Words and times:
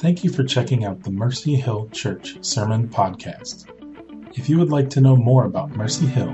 Thank 0.00 0.22
you 0.22 0.30
for 0.30 0.44
checking 0.44 0.84
out 0.84 1.02
the 1.02 1.10
Mercy 1.10 1.56
Hill 1.56 1.88
Church 1.88 2.36
Sermon 2.40 2.88
Podcast. 2.88 3.66
If 4.38 4.48
you 4.48 4.56
would 4.58 4.70
like 4.70 4.88
to 4.90 5.00
know 5.00 5.16
more 5.16 5.44
about 5.44 5.70
Mercy 5.70 6.06
Hill, 6.06 6.32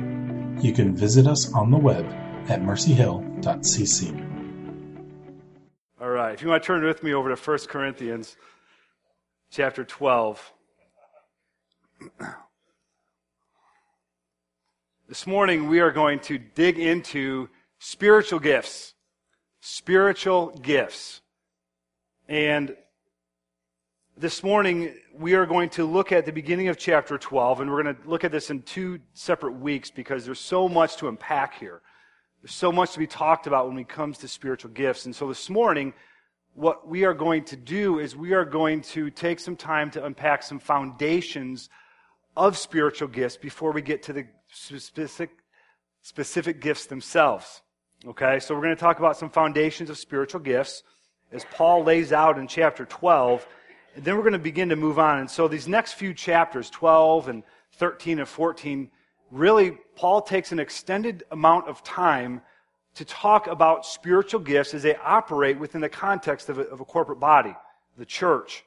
you 0.60 0.70
can 0.74 0.94
visit 0.94 1.26
us 1.26 1.50
on 1.54 1.70
the 1.70 1.78
web 1.78 2.04
at 2.50 2.60
mercyhill.cc. 2.60 4.20
All 5.98 6.10
right, 6.10 6.34
if 6.34 6.42
you 6.42 6.48
want 6.48 6.62
to 6.62 6.66
turn 6.66 6.84
with 6.84 7.02
me 7.02 7.14
over 7.14 7.34
to 7.34 7.40
1 7.40 7.58
Corinthians 7.68 8.36
chapter 9.50 9.82
12. 9.82 10.52
This 15.08 15.26
morning 15.26 15.68
we 15.68 15.80
are 15.80 15.90
going 15.90 16.18
to 16.20 16.38
dig 16.38 16.78
into 16.78 17.48
spiritual 17.78 18.40
gifts. 18.40 18.94
Spiritual 19.60 20.48
gifts. 20.62 21.20
And 22.26 22.74
this 24.16 24.44
morning 24.44 24.94
we 25.12 25.34
are 25.34 25.44
going 25.44 25.68
to 25.70 25.84
look 25.84 26.12
at 26.12 26.24
the 26.24 26.32
beginning 26.32 26.68
of 26.68 26.78
chapter 26.78 27.18
12, 27.18 27.60
and 27.60 27.70
we're 27.70 27.82
going 27.82 27.96
to 27.96 28.08
look 28.08 28.22
at 28.22 28.30
this 28.30 28.48
in 28.48 28.62
two 28.62 29.00
separate 29.12 29.54
weeks 29.58 29.90
because 29.90 30.24
there's 30.24 30.38
so 30.38 30.68
much 30.68 30.96
to 30.96 31.08
unpack 31.08 31.58
here. 31.58 31.80
There's 32.40 32.54
so 32.54 32.70
much 32.70 32.92
to 32.92 33.00
be 33.00 33.08
talked 33.08 33.48
about 33.48 33.68
when 33.68 33.78
it 33.78 33.88
comes 33.88 34.18
to 34.18 34.28
spiritual 34.28 34.70
gifts. 34.70 35.06
And 35.06 35.16
so 35.16 35.26
this 35.26 35.50
morning, 35.50 35.94
what 36.54 36.86
we 36.86 37.04
are 37.04 37.14
going 37.14 37.44
to 37.46 37.56
do 37.56 37.98
is 37.98 38.14
we 38.14 38.34
are 38.34 38.44
going 38.44 38.82
to 38.82 39.10
take 39.10 39.40
some 39.40 39.56
time 39.56 39.90
to 39.92 40.04
unpack 40.04 40.44
some 40.44 40.60
foundations 40.60 41.68
of 42.36 42.56
spiritual 42.56 43.08
gifts 43.08 43.36
before 43.36 43.72
we 43.72 43.82
get 43.82 44.04
to 44.04 44.12
the 44.12 44.26
specific, 44.52 45.30
specific 46.02 46.60
gifts 46.60 46.86
themselves. 46.86 47.62
Okay, 48.06 48.38
so 48.38 48.54
we're 48.54 48.62
going 48.62 48.76
to 48.76 48.80
talk 48.80 49.00
about 49.00 49.16
some 49.16 49.30
foundations 49.30 49.90
of 49.90 49.98
spiritual 49.98 50.40
gifts 50.40 50.84
as 51.32 51.44
Paul 51.46 51.82
lays 51.82 52.12
out 52.12 52.38
in 52.38 52.46
chapter 52.46 52.84
12. 52.84 53.44
And 53.94 54.04
then 54.04 54.16
we're 54.16 54.22
going 54.22 54.32
to 54.32 54.38
begin 54.38 54.70
to 54.70 54.76
move 54.76 54.98
on. 54.98 55.20
And 55.20 55.30
so 55.30 55.46
these 55.46 55.68
next 55.68 55.92
few 55.92 56.12
chapters, 56.14 56.68
12 56.70 57.28
and 57.28 57.42
13 57.74 58.18
and 58.18 58.28
14, 58.28 58.90
really, 59.30 59.78
Paul 59.96 60.22
takes 60.22 60.52
an 60.52 60.58
extended 60.58 61.24
amount 61.30 61.68
of 61.68 61.82
time 61.84 62.42
to 62.96 63.04
talk 63.04 63.46
about 63.46 63.86
spiritual 63.86 64.40
gifts 64.40 64.74
as 64.74 64.82
they 64.82 64.96
operate 64.96 65.58
within 65.58 65.80
the 65.80 65.88
context 65.88 66.48
of 66.48 66.58
a, 66.58 66.62
of 66.62 66.80
a 66.80 66.84
corporate 66.84 67.20
body, 67.20 67.54
the 67.96 68.04
church. 68.04 68.64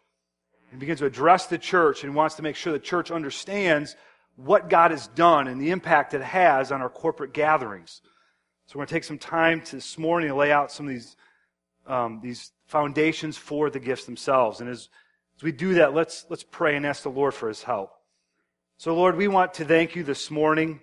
He 0.71 0.77
begins 0.77 0.99
to 0.99 1.05
address 1.05 1.47
the 1.47 1.57
church 1.57 2.03
and 2.03 2.13
wants 2.13 2.35
to 2.35 2.41
make 2.41 2.55
sure 2.55 2.73
the 2.73 2.79
church 2.79 3.09
understands 3.09 3.95
what 4.35 4.69
God 4.69 4.91
has 4.91 5.07
done 5.07 5.47
and 5.47 5.59
the 5.59 5.71
impact 5.71 6.13
it 6.13 6.21
has 6.21 6.71
on 6.71 6.81
our 6.81 6.89
corporate 6.89 7.33
gatherings. 7.33 8.01
So 8.67 8.73
we're 8.75 8.79
going 8.79 8.87
to 8.87 8.93
take 8.93 9.03
some 9.05 9.17
time 9.17 9.61
to, 9.61 9.77
this 9.77 9.97
morning 9.97 10.29
to 10.29 10.35
lay 10.35 10.51
out 10.51 10.71
some 10.71 10.87
of 10.87 10.93
these, 10.93 11.15
um, 11.87 12.19
these 12.21 12.51
foundations 12.65 13.37
for 13.37 13.69
the 13.69 13.79
gifts 13.79 14.05
themselves. 14.05 14.59
And 14.59 14.69
as, 14.69 14.89
as 15.37 15.43
we 15.43 15.51
do 15.51 15.75
that, 15.75 15.93
let's, 15.93 16.25
let's 16.29 16.43
pray 16.43 16.75
and 16.75 16.85
ask 16.85 17.03
the 17.03 17.09
Lord 17.09 17.33
for 17.33 17.47
his 17.47 17.61
help. 17.61 17.91
So, 18.77 18.95
Lord, 18.95 19.15
we 19.15 19.27
want 19.27 19.53
to 19.55 19.65
thank 19.65 19.95
you 19.95 20.03
this 20.03 20.31
morning. 20.31 20.81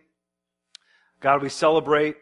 God, 1.21 1.43
we 1.43 1.49
celebrate, 1.49 2.17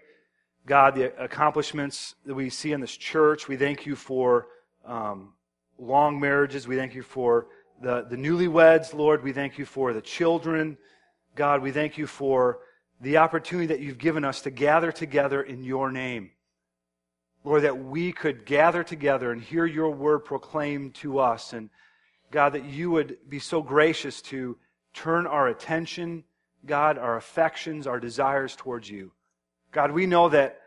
God, 0.66 0.94
the 0.94 1.22
accomplishments 1.22 2.14
that 2.24 2.34
we 2.34 2.48
see 2.48 2.72
in 2.72 2.80
this 2.80 2.97
church. 2.97 3.48
We 3.48 3.56
thank 3.56 3.84
you 3.84 3.97
for 3.97 4.47
um, 4.86 5.34
long 5.78 6.19
marriages. 6.19 6.66
We 6.66 6.77
thank 6.77 6.94
you 6.94 7.02
for 7.02 7.48
the, 7.83 8.06
the 8.08 8.16
newlyweds, 8.16 8.94
Lord. 8.94 9.22
We 9.22 9.33
thank 9.33 9.58
you 9.58 9.67
for 9.67 9.92
the 9.92 10.00
children. 10.00 10.78
God, 11.34 11.61
we 11.61 11.70
thank 11.70 11.98
you 11.98 12.06
for 12.06 12.61
the 13.02 13.19
opportunity 13.19 13.67
that 13.67 13.80
you've 13.80 13.98
given 13.98 14.24
us 14.24 14.41
to 14.42 14.50
gather 14.50 14.91
together 14.91 15.42
in 15.42 15.64
your 15.64 15.91
name. 15.91 16.30
Lord, 17.44 17.62
that 17.62 17.77
we 17.77 18.12
could 18.12 18.46
gather 18.46 18.84
together 18.84 19.33
and 19.33 19.42
hear 19.42 19.67
your 19.67 19.91
word 19.91 20.20
proclaimed 20.20 20.94
to 20.96 21.19
us. 21.19 21.52
And 21.52 21.70
God, 22.33 22.55
that 22.55 22.64
you 22.64 22.91
would 22.91 23.19
be 23.28 23.38
so 23.38 23.62
gracious 23.62 24.22
to 24.22 24.56
turn 24.94 25.27
our 25.27 25.48
attention, 25.48 26.25
God, 26.66 26.98
our 26.98 27.16
affections, 27.16 27.86
our 27.86 28.00
desires 28.00 28.57
towards 28.57 28.90
you. 28.90 29.12
God, 29.70 29.92
we 29.92 30.07
know 30.07 30.30
that, 30.30 30.61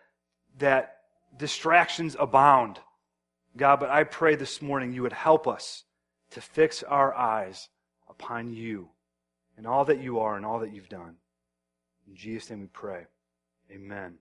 that 0.60 0.98
distractions 1.38 2.16
abound. 2.20 2.80
God, 3.58 3.80
but 3.80 3.90
I 3.90 4.04
pray 4.04 4.36
this 4.36 4.62
morning 4.62 4.94
you 4.94 5.02
would 5.02 5.14
help 5.14 5.48
us 5.48 5.84
to 6.32 6.42
fix 6.42 6.84
our 6.84 7.14
eyes 7.14 7.68
upon 8.08 8.54
you 8.54 8.90
and 9.58 9.66
all 9.66 9.86
that 9.86 10.02
you 10.02 10.20
are 10.20 10.36
and 10.36 10.46
all 10.46 10.60
that 10.60 10.74
you've 10.74 10.90
done. 10.90 11.16
In 12.08 12.16
Jesus' 12.16 12.52
name 12.52 12.62
we 12.62 12.68
pray. 12.68 13.06
Amen. 13.72 14.16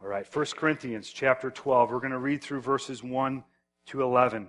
All 0.00 0.08
right, 0.08 0.26
1 0.34 0.46
Corinthians 0.56 1.10
chapter 1.10 1.50
12. 1.50 1.90
We're 1.90 1.98
going 1.98 2.12
to 2.12 2.18
read 2.18 2.42
through 2.42 2.62
verses 2.62 3.02
1 3.02 3.44
to 3.88 4.02
11. 4.02 4.48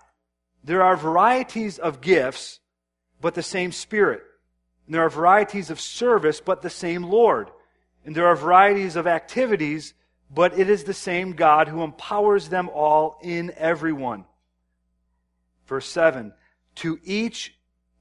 there 0.63 0.83
are 0.83 0.95
varieties 0.95 1.79
of 1.79 2.01
gifts, 2.01 2.59
but 3.19 3.33
the 3.33 3.43
same 3.43 3.71
Spirit. 3.71 4.23
And 4.85 4.95
there 4.95 5.03
are 5.03 5.09
varieties 5.09 5.69
of 5.69 5.79
service, 5.79 6.41
but 6.41 6.61
the 6.61 6.69
same 6.69 7.03
Lord. 7.03 7.49
And 8.05 8.15
there 8.15 8.27
are 8.27 8.35
varieties 8.35 8.95
of 8.95 9.07
activities, 9.07 9.93
but 10.29 10.57
it 10.57 10.69
is 10.69 10.83
the 10.83 10.93
same 10.93 11.33
God 11.33 11.67
who 11.67 11.83
empowers 11.83 12.49
them 12.49 12.69
all 12.69 13.17
in 13.21 13.51
everyone. 13.57 14.25
Verse 15.67 15.87
7 15.87 16.33
To 16.75 16.99
each 17.03 17.55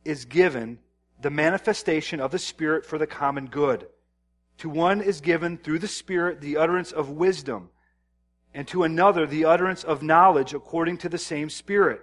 is 0.04 0.24
given 0.24 0.78
the 1.20 1.30
manifestation 1.30 2.20
of 2.20 2.30
the 2.30 2.38
Spirit 2.38 2.84
for 2.84 2.98
the 2.98 3.06
common 3.06 3.46
good. 3.46 3.86
To 4.58 4.68
one 4.68 5.00
is 5.00 5.20
given 5.20 5.56
through 5.56 5.78
the 5.78 5.88
Spirit 5.88 6.40
the 6.40 6.56
utterance 6.56 6.92
of 6.92 7.10
wisdom, 7.10 7.70
and 8.52 8.66
to 8.68 8.82
another 8.82 9.26
the 9.26 9.44
utterance 9.44 9.84
of 9.84 10.02
knowledge 10.02 10.52
according 10.52 10.98
to 10.98 11.08
the 11.08 11.18
same 11.18 11.48
Spirit. 11.48 12.02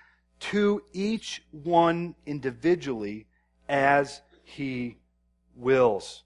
to 0.41 0.83
each 0.91 1.43
one 1.51 2.15
individually 2.25 3.27
as 3.69 4.21
he 4.43 4.97
wills. 5.55 6.23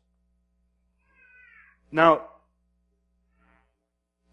Now, 1.91 2.23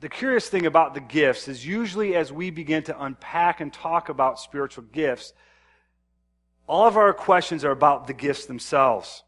the 0.01 0.09
curious 0.09 0.49
thing 0.49 0.67
about 0.67 0.95
the 0.95 1.01
gifts 1.01 1.47
is 1.47 1.67
usually 1.67 2.17
as 2.17 2.33
we 2.33 2.51
begin 2.51 2.83
to 2.85 3.05
unpack 3.05 3.61
and 3.61 3.73
talk 3.73 4.09
about 4.09 4.41
spiritual 4.41 4.85
gifts, 4.85 5.33
all 6.67 6.87
of 6.87 6.97
our 6.97 7.13
questions 7.13 7.65
are 7.65 7.71
about 7.71 8.07
the 8.07 8.15
gifts 8.15 8.47
themselves. 8.47 9.25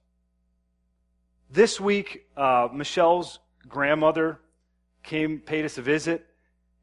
This 1.50 1.81
week, 1.81 2.26
uh, 2.37 2.69
Michelle's 2.73 3.38
grandmother 3.69 4.40
came, 5.02 5.40
paid 5.40 5.64
us 5.64 5.79
a 5.79 5.82
visit, 5.82 6.26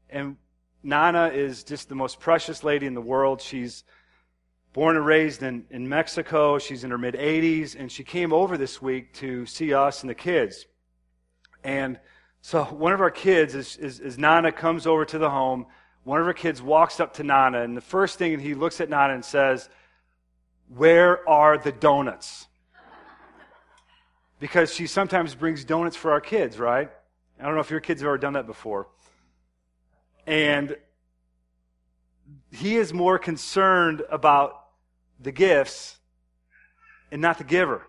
and 0.08 0.36
Nana 0.82 1.28
is 1.28 1.62
just 1.62 1.88
the 1.88 1.94
most 1.94 2.18
precious 2.18 2.64
lady 2.64 2.86
in 2.86 2.94
the 2.94 3.00
world. 3.00 3.40
She's 3.40 3.84
born 4.72 4.96
and 4.96 5.06
raised 5.06 5.42
in, 5.42 5.64
in 5.70 5.88
Mexico. 5.88 6.58
She's 6.58 6.82
in 6.82 6.90
her 6.90 6.98
mid 6.98 7.14
80s, 7.14 7.76
and 7.78 7.90
she 7.90 8.04
came 8.04 8.32
over 8.32 8.56
this 8.56 8.82
week 8.82 9.12
to 9.14 9.46
see 9.46 9.72
us 9.74 10.02
and 10.02 10.10
the 10.10 10.14
kids. 10.14 10.66
And 11.62 12.00
so 12.40 12.64
one 12.64 12.92
of 12.92 13.00
our 13.00 13.10
kids, 13.10 13.54
as, 13.54 13.76
as, 13.76 14.00
as 14.00 14.18
Nana 14.18 14.50
comes 14.50 14.86
over 14.86 15.04
to 15.04 15.18
the 15.18 15.30
home, 15.30 15.66
one 16.04 16.20
of 16.20 16.26
our 16.26 16.34
kids 16.34 16.60
walks 16.60 16.98
up 16.98 17.14
to 17.14 17.22
Nana, 17.22 17.62
and 17.62 17.76
the 17.76 17.80
first 17.80 18.18
thing 18.18 18.40
he 18.40 18.54
looks 18.54 18.80
at 18.80 18.90
Nana 18.90 19.14
and 19.14 19.24
says, 19.24 19.68
Where 20.74 21.28
are 21.28 21.58
the 21.58 21.70
donuts? 21.70 22.48
Because 24.40 24.74
she 24.74 24.88
sometimes 24.88 25.36
brings 25.36 25.64
donuts 25.64 25.94
for 25.94 26.10
our 26.10 26.20
kids, 26.20 26.58
right? 26.58 26.90
I 27.38 27.44
don't 27.44 27.54
know 27.54 27.60
if 27.60 27.70
your 27.70 27.78
kids 27.78 28.00
have 28.00 28.08
ever 28.08 28.18
done 28.18 28.32
that 28.32 28.46
before. 28.46 28.88
And 30.26 30.76
he 32.50 32.76
is 32.76 32.92
more 32.92 33.18
concerned 33.18 34.02
about 34.10 34.64
the 35.20 35.32
gifts 35.32 35.98
and 37.10 37.20
not 37.20 37.38
the 37.38 37.44
giver. 37.44 37.86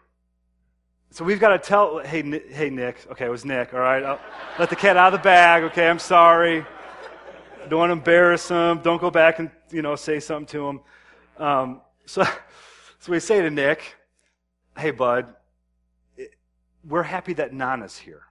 So 1.12 1.24
we've 1.24 1.40
got 1.40 1.50
to 1.50 1.60
tell, 1.60 2.00
hey, 2.00 2.24
hey, 2.50 2.70
Nick. 2.70 3.06
Okay, 3.12 3.26
it 3.26 3.30
was 3.30 3.46
Nick. 3.46 3.74
All 3.74 3.80
right, 3.80 4.04
I'll 4.04 4.20
let 4.58 4.70
the 4.70 4.76
cat 4.76 4.98
out 4.98 5.14
of 5.14 5.20
the 5.20 5.24
bag. 5.24 5.64
Okay, 5.64 5.88
I'm 5.88 6.00
sorry. 6.00 6.66
Don't 7.70 7.80
want 7.80 7.90
to 7.90 7.94
embarrass 7.94 8.50
him. 8.50 8.80
Don't 8.80 9.00
go 9.00 9.12
back 9.12 9.40
and 9.40 9.52
you 9.72 9.82
know 9.82 9.96
say 9.96 10.20
something 10.20 10.48
to 10.48 10.68
him. 10.68 10.80
Um, 11.38 11.82
so, 12.06 12.24
so 13.00 13.12
we 13.12 13.20
say 13.20 13.42
to 13.42 13.50
Nick, 13.50 13.96
"Hey, 14.78 14.92
bud, 14.92 15.34
we're 16.84 17.04
happy 17.04 17.34
that 17.34 17.54
Nana's 17.54 17.98
here. 17.98 18.24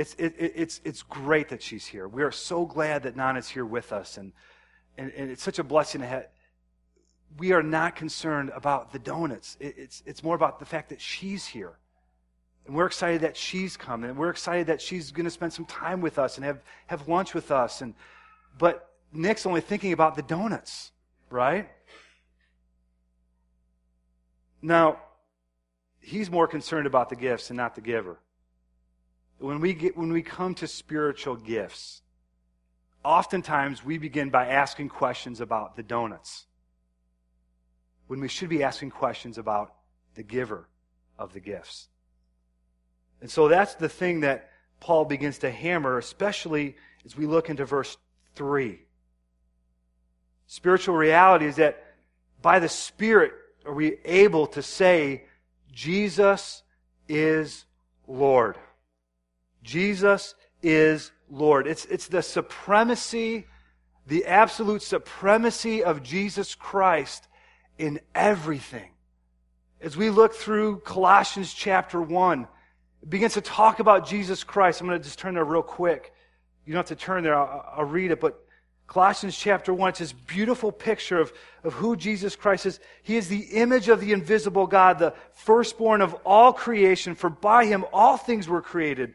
It's 0.00 0.14
it, 0.14 0.34
it's 0.38 0.80
it's 0.84 1.02
great 1.02 1.48
that 1.50 1.62
she's 1.62 1.86
here. 1.86 2.08
We 2.08 2.22
are 2.22 2.32
so 2.32 2.64
glad 2.64 3.02
that 3.02 3.16
Nana's 3.16 3.48
here 3.48 3.66
with 3.66 3.92
us, 3.92 4.16
and 4.16 4.32
and, 4.96 5.12
and 5.12 5.30
it's 5.30 5.42
such 5.42 5.58
a 5.58 5.64
blessing 5.64 6.00
to 6.00 6.06
have." 6.06 6.26
we 7.38 7.52
are 7.52 7.62
not 7.62 7.96
concerned 7.96 8.50
about 8.54 8.92
the 8.92 8.98
donuts. 8.98 9.56
It's, 9.60 10.02
it's 10.04 10.22
more 10.22 10.34
about 10.34 10.58
the 10.58 10.64
fact 10.64 10.88
that 10.88 11.00
she's 11.00 11.46
here. 11.46 11.78
And 12.66 12.74
we're 12.74 12.86
excited 12.86 13.22
that 13.22 13.36
she's 13.36 13.76
coming. 13.76 14.10
And 14.10 14.18
we're 14.18 14.30
excited 14.30 14.66
that 14.66 14.80
she's 14.80 15.10
going 15.10 15.24
to 15.24 15.30
spend 15.30 15.52
some 15.52 15.64
time 15.64 16.00
with 16.00 16.18
us 16.18 16.36
and 16.36 16.44
have, 16.44 16.60
have 16.86 17.08
lunch 17.08 17.34
with 17.34 17.50
us. 17.50 17.82
And, 17.82 17.94
but 18.58 18.90
Nick's 19.12 19.46
only 19.46 19.60
thinking 19.60 19.92
about 19.92 20.16
the 20.16 20.22
donuts, 20.22 20.92
right? 21.30 21.68
Now, 24.60 25.00
he's 26.00 26.30
more 26.30 26.46
concerned 26.46 26.86
about 26.86 27.08
the 27.08 27.16
gifts 27.16 27.50
and 27.50 27.56
not 27.56 27.74
the 27.74 27.80
giver. 27.80 28.18
When 29.40 29.60
we, 29.60 29.72
get, 29.72 29.96
when 29.96 30.12
we 30.12 30.22
come 30.22 30.54
to 30.56 30.66
spiritual 30.66 31.34
gifts, 31.34 32.02
oftentimes 33.02 33.82
we 33.82 33.96
begin 33.96 34.28
by 34.28 34.46
asking 34.46 34.90
questions 34.90 35.40
about 35.40 35.76
the 35.76 35.82
donuts 35.82 36.46
when 38.06 38.20
we 38.20 38.28
should 38.28 38.50
be 38.50 38.62
asking 38.62 38.90
questions 38.90 39.38
about 39.38 39.72
the 40.14 40.22
giver 40.22 40.68
of 41.18 41.32
the 41.32 41.40
gifts. 41.40 41.88
And 43.22 43.30
so 43.30 43.48
that's 43.48 43.76
the 43.76 43.88
thing 43.88 44.20
that 44.20 44.50
Paul 44.78 45.06
begins 45.06 45.38
to 45.38 45.50
hammer, 45.50 45.96
especially 45.96 46.76
as 47.06 47.16
we 47.16 47.26
look 47.26 47.48
into 47.48 47.64
verse 47.64 47.96
3. 48.34 48.78
Spiritual 50.48 50.96
reality 50.96 51.46
is 51.46 51.56
that 51.56 51.82
by 52.42 52.58
the 52.58 52.68
Spirit 52.68 53.32
are 53.64 53.72
we 53.72 53.96
able 54.04 54.46
to 54.48 54.62
say, 54.62 55.24
Jesus 55.72 56.62
is 57.08 57.64
Lord. 58.06 58.58
Jesus 59.62 60.34
is 60.62 61.12
Lord. 61.30 61.66
It's, 61.66 61.84
it's 61.86 62.08
the 62.08 62.22
supremacy, 62.22 63.46
the 64.06 64.26
absolute 64.26 64.82
supremacy 64.82 65.84
of 65.84 66.02
Jesus 66.02 66.54
Christ 66.54 67.28
in 67.78 68.00
everything. 68.14 68.90
As 69.80 69.96
we 69.96 70.10
look 70.10 70.34
through 70.34 70.80
Colossians 70.80 71.54
chapter 71.54 72.00
1, 72.00 72.46
it 73.02 73.10
begins 73.10 73.34
to 73.34 73.40
talk 73.40 73.80
about 73.80 74.06
Jesus 74.06 74.44
Christ. 74.44 74.80
I'm 74.80 74.86
going 74.86 74.98
to 74.98 75.04
just 75.04 75.18
turn 75.18 75.34
there 75.34 75.44
real 75.44 75.62
quick. 75.62 76.12
You 76.66 76.74
don't 76.74 76.88
have 76.88 76.98
to 76.98 77.04
turn 77.04 77.22
there, 77.22 77.34
I'll, 77.34 77.64
I'll 77.78 77.84
read 77.84 78.10
it. 78.10 78.20
But 78.20 78.38
Colossians 78.86 79.38
chapter 79.38 79.72
1, 79.72 79.90
it's 79.90 79.98
this 80.00 80.12
beautiful 80.12 80.72
picture 80.72 81.18
of, 81.18 81.32
of 81.62 81.74
who 81.74 81.96
Jesus 81.96 82.34
Christ 82.36 82.66
is. 82.66 82.80
He 83.02 83.16
is 83.16 83.28
the 83.28 83.38
image 83.52 83.88
of 83.88 84.00
the 84.00 84.12
invisible 84.12 84.66
God, 84.66 84.98
the 84.98 85.14
firstborn 85.32 86.02
of 86.02 86.14
all 86.26 86.52
creation, 86.52 87.14
for 87.14 87.30
by 87.30 87.66
him 87.66 87.84
all 87.92 88.16
things 88.16 88.48
were 88.48 88.60
created, 88.60 89.14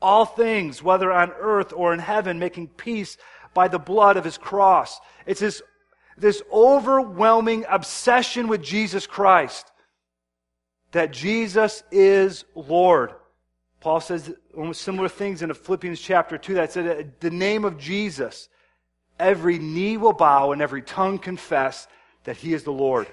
all 0.00 0.24
things, 0.24 0.82
whether 0.82 1.12
on 1.12 1.32
earth 1.32 1.72
or 1.74 1.92
in 1.92 2.00
heaven, 2.00 2.38
making 2.38 2.68
peace 2.68 3.16
by 3.54 3.68
the 3.68 3.78
blood 3.78 4.16
of 4.16 4.24
his 4.24 4.38
cross. 4.38 5.00
It's 5.26 5.40
his 5.40 5.62
this 6.18 6.42
overwhelming 6.50 7.66
obsession 7.68 8.48
with 8.48 8.62
Jesus 8.62 9.06
Christ 9.06 9.70
that 10.92 11.12
Jesus 11.12 11.82
is 11.90 12.44
Lord. 12.54 13.12
Paul 13.80 14.00
says 14.00 14.34
almost 14.56 14.80
similar 14.80 15.08
things 15.08 15.42
in 15.42 15.52
Philippians 15.52 16.00
chapter 16.00 16.38
2 16.38 16.54
that 16.54 16.72
said, 16.72 17.20
the 17.20 17.30
name 17.30 17.64
of 17.64 17.76
Jesus, 17.76 18.48
every 19.18 19.58
knee 19.58 19.96
will 19.96 20.14
bow 20.14 20.52
and 20.52 20.62
every 20.62 20.80
tongue 20.80 21.18
confess 21.18 21.86
that 22.24 22.38
he 22.38 22.54
is 22.54 22.64
the 22.64 22.72
Lord. 22.72 23.06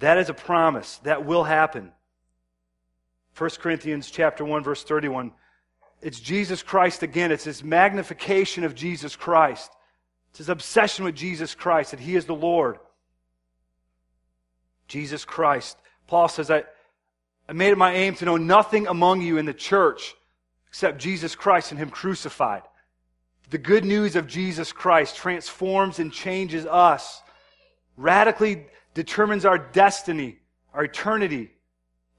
That 0.00 0.18
is 0.18 0.28
a 0.28 0.34
promise 0.34 0.98
that 1.04 1.24
will 1.24 1.44
happen. 1.44 1.92
1 3.36 3.50
Corinthians 3.60 4.10
chapter 4.10 4.44
1 4.44 4.62
verse 4.62 4.84
31. 4.84 5.32
It's 6.02 6.20
Jesus 6.20 6.62
Christ 6.62 7.02
again. 7.02 7.30
It's 7.30 7.44
this 7.44 7.62
magnification 7.62 8.64
of 8.64 8.74
Jesus 8.74 9.14
Christ. 9.14 9.70
It's 10.30 10.38
his 10.38 10.48
obsession 10.48 11.04
with 11.04 11.14
Jesus 11.14 11.54
Christ, 11.54 11.92
that 11.92 12.00
he 12.00 12.16
is 12.16 12.26
the 12.26 12.34
Lord. 12.34 12.78
Jesus 14.88 15.24
Christ. 15.24 15.78
Paul 16.08 16.28
says, 16.28 16.50
I, 16.50 16.64
I 17.48 17.52
made 17.52 17.70
it 17.70 17.78
my 17.78 17.94
aim 17.94 18.14
to 18.16 18.24
know 18.24 18.36
nothing 18.36 18.88
among 18.88 19.22
you 19.22 19.38
in 19.38 19.46
the 19.46 19.54
church 19.54 20.14
except 20.68 20.98
Jesus 20.98 21.36
Christ 21.36 21.70
and 21.70 21.78
him 21.78 21.90
crucified. 21.90 22.62
The 23.50 23.58
good 23.58 23.84
news 23.84 24.16
of 24.16 24.26
Jesus 24.26 24.72
Christ 24.72 25.16
transforms 25.16 25.98
and 25.98 26.12
changes 26.12 26.66
us, 26.66 27.22
radically 27.96 28.66
determines 28.94 29.44
our 29.44 29.58
destiny, 29.58 30.38
our 30.74 30.84
eternity 30.84 31.50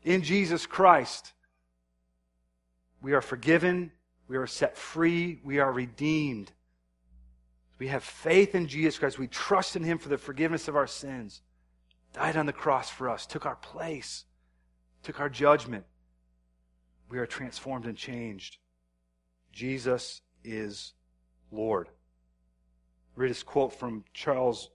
in 0.03 0.21
Jesus 0.21 0.65
Christ. 0.65 1.32
We 3.03 3.11
are 3.13 3.21
forgiven, 3.21 3.91
we 4.29 4.37
are 4.37 4.47
set 4.47 4.77
free, 4.77 5.41
we 5.43 5.59
are 5.59 5.71
redeemed. 5.71 6.53
We 7.77 7.89
have 7.89 8.01
faith 8.01 8.55
in 8.55 8.67
Jesus 8.67 8.97
Christ. 8.97 9.19
We 9.19 9.27
trust 9.27 9.75
in 9.75 9.83
Him 9.83 9.97
for 9.97 10.07
the 10.07 10.17
forgiveness 10.17 10.69
of 10.69 10.77
our 10.77 10.87
sins. 10.87 11.41
Died 12.13 12.37
on 12.37 12.45
the 12.45 12.53
cross 12.53 12.89
for 12.89 13.09
us, 13.09 13.25
took 13.25 13.45
our 13.45 13.57
place, 13.57 14.23
took 15.03 15.19
our 15.19 15.27
judgment. 15.27 15.83
We 17.09 17.19
are 17.19 17.25
transformed 17.25 17.85
and 17.85 17.97
changed. 17.97 18.57
Jesus 19.51 20.21
is 20.45 20.93
Lord. 21.51 21.89
Read 23.17 23.31
this 23.31 23.43
quote 23.43 23.73
from 23.73 24.05
Charles, 24.13 24.69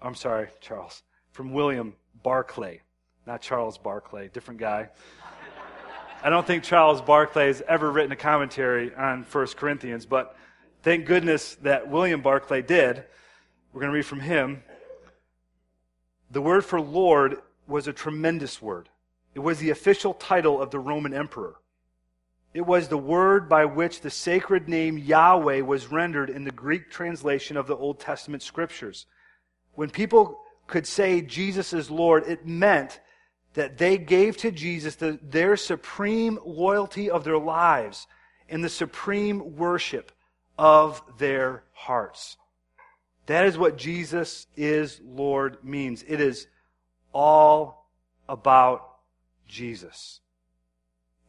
I'm 0.00 0.14
sorry, 0.14 0.46
Charles, 0.60 1.02
from 1.32 1.52
William 1.52 1.94
Barclay. 2.22 2.82
Not 3.26 3.42
Charles 3.42 3.78
Barclay, 3.78 4.28
different 4.28 4.60
guy. 4.60 4.90
I 6.22 6.30
don't 6.30 6.46
think 6.46 6.64
Charles 6.64 7.00
Barclay 7.00 7.46
has 7.46 7.62
ever 7.68 7.90
written 7.90 8.12
a 8.12 8.16
commentary 8.16 8.94
on 8.94 9.24
1 9.30 9.46
Corinthians, 9.56 10.06
but 10.06 10.36
Thank 10.82 11.06
goodness 11.06 11.56
that 11.56 11.88
William 11.88 12.22
Barclay 12.22 12.62
did. 12.62 13.04
We're 13.72 13.80
going 13.80 13.90
to 13.90 13.96
read 13.96 14.06
from 14.06 14.20
him. 14.20 14.62
The 16.30 16.40
word 16.40 16.64
for 16.64 16.80
Lord 16.80 17.38
was 17.66 17.88
a 17.88 17.92
tremendous 17.92 18.62
word. 18.62 18.88
It 19.34 19.40
was 19.40 19.58
the 19.58 19.70
official 19.70 20.14
title 20.14 20.62
of 20.62 20.70
the 20.70 20.78
Roman 20.78 21.12
emperor. 21.12 21.56
It 22.54 22.64
was 22.64 22.88
the 22.88 22.98
word 22.98 23.48
by 23.48 23.64
which 23.64 24.00
the 24.00 24.10
sacred 24.10 24.68
name 24.68 24.98
Yahweh 24.98 25.60
was 25.62 25.90
rendered 25.90 26.30
in 26.30 26.44
the 26.44 26.50
Greek 26.50 26.90
translation 26.90 27.56
of 27.56 27.66
the 27.66 27.76
Old 27.76 27.98
Testament 27.98 28.42
scriptures. 28.42 29.06
When 29.74 29.90
people 29.90 30.40
could 30.66 30.86
say 30.86 31.20
Jesus 31.20 31.72
is 31.72 31.90
Lord, 31.90 32.24
it 32.26 32.46
meant 32.46 33.00
that 33.54 33.78
they 33.78 33.98
gave 33.98 34.36
to 34.38 34.50
Jesus 34.50 34.96
the, 34.96 35.18
their 35.22 35.56
supreme 35.56 36.38
loyalty 36.44 37.10
of 37.10 37.24
their 37.24 37.38
lives 37.38 38.06
and 38.48 38.62
the 38.62 38.68
supreme 38.68 39.56
worship 39.56 40.12
of 40.58 41.02
their 41.18 41.64
hearts. 41.72 42.36
That 43.26 43.46
is 43.46 43.58
what 43.58 43.76
Jesus 43.76 44.46
is 44.56 45.00
Lord 45.04 45.62
means. 45.62 46.04
It 46.06 46.20
is 46.20 46.46
all 47.12 47.90
about 48.28 48.88
Jesus. 49.46 50.20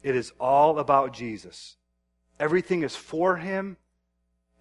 It 0.01 0.15
is 0.15 0.31
all 0.39 0.79
about 0.79 1.13
Jesus. 1.13 1.75
Everything 2.39 2.83
is 2.83 2.95
for 2.95 3.35
Him. 3.35 3.77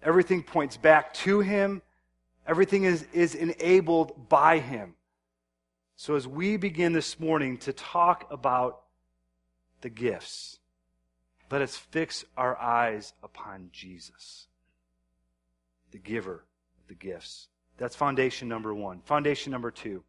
Everything 0.03 0.43
points 0.43 0.75
back 0.75 1.13
to 1.13 1.39
Him. 1.39 1.81
Everything 2.45 2.83
is, 2.83 3.05
is 3.13 3.35
enabled 3.35 4.27
by 4.27 4.59
Him. 4.59 4.95
So 6.01 6.15
as 6.15 6.25
we 6.25 6.55
begin 6.55 6.93
this 6.93 7.19
morning 7.19 7.57
to 7.57 7.73
talk 7.73 8.25
about 8.31 8.83
the 9.81 9.89
gifts, 9.89 10.59
let 11.51 11.61
us 11.61 11.75
fix 11.75 12.23
our 12.37 12.57
eyes 12.57 13.11
upon 13.21 13.67
Jesus 13.73 14.47
the 15.91 15.97
giver 15.97 16.45
of 16.79 16.87
the 16.87 16.93
gifts. 16.93 17.49
That's 17.75 17.97
foundation 17.97 18.47
number 18.47 18.73
one. 18.73 19.01
Foundation 19.01 19.51
number 19.51 19.71
two 19.71 20.05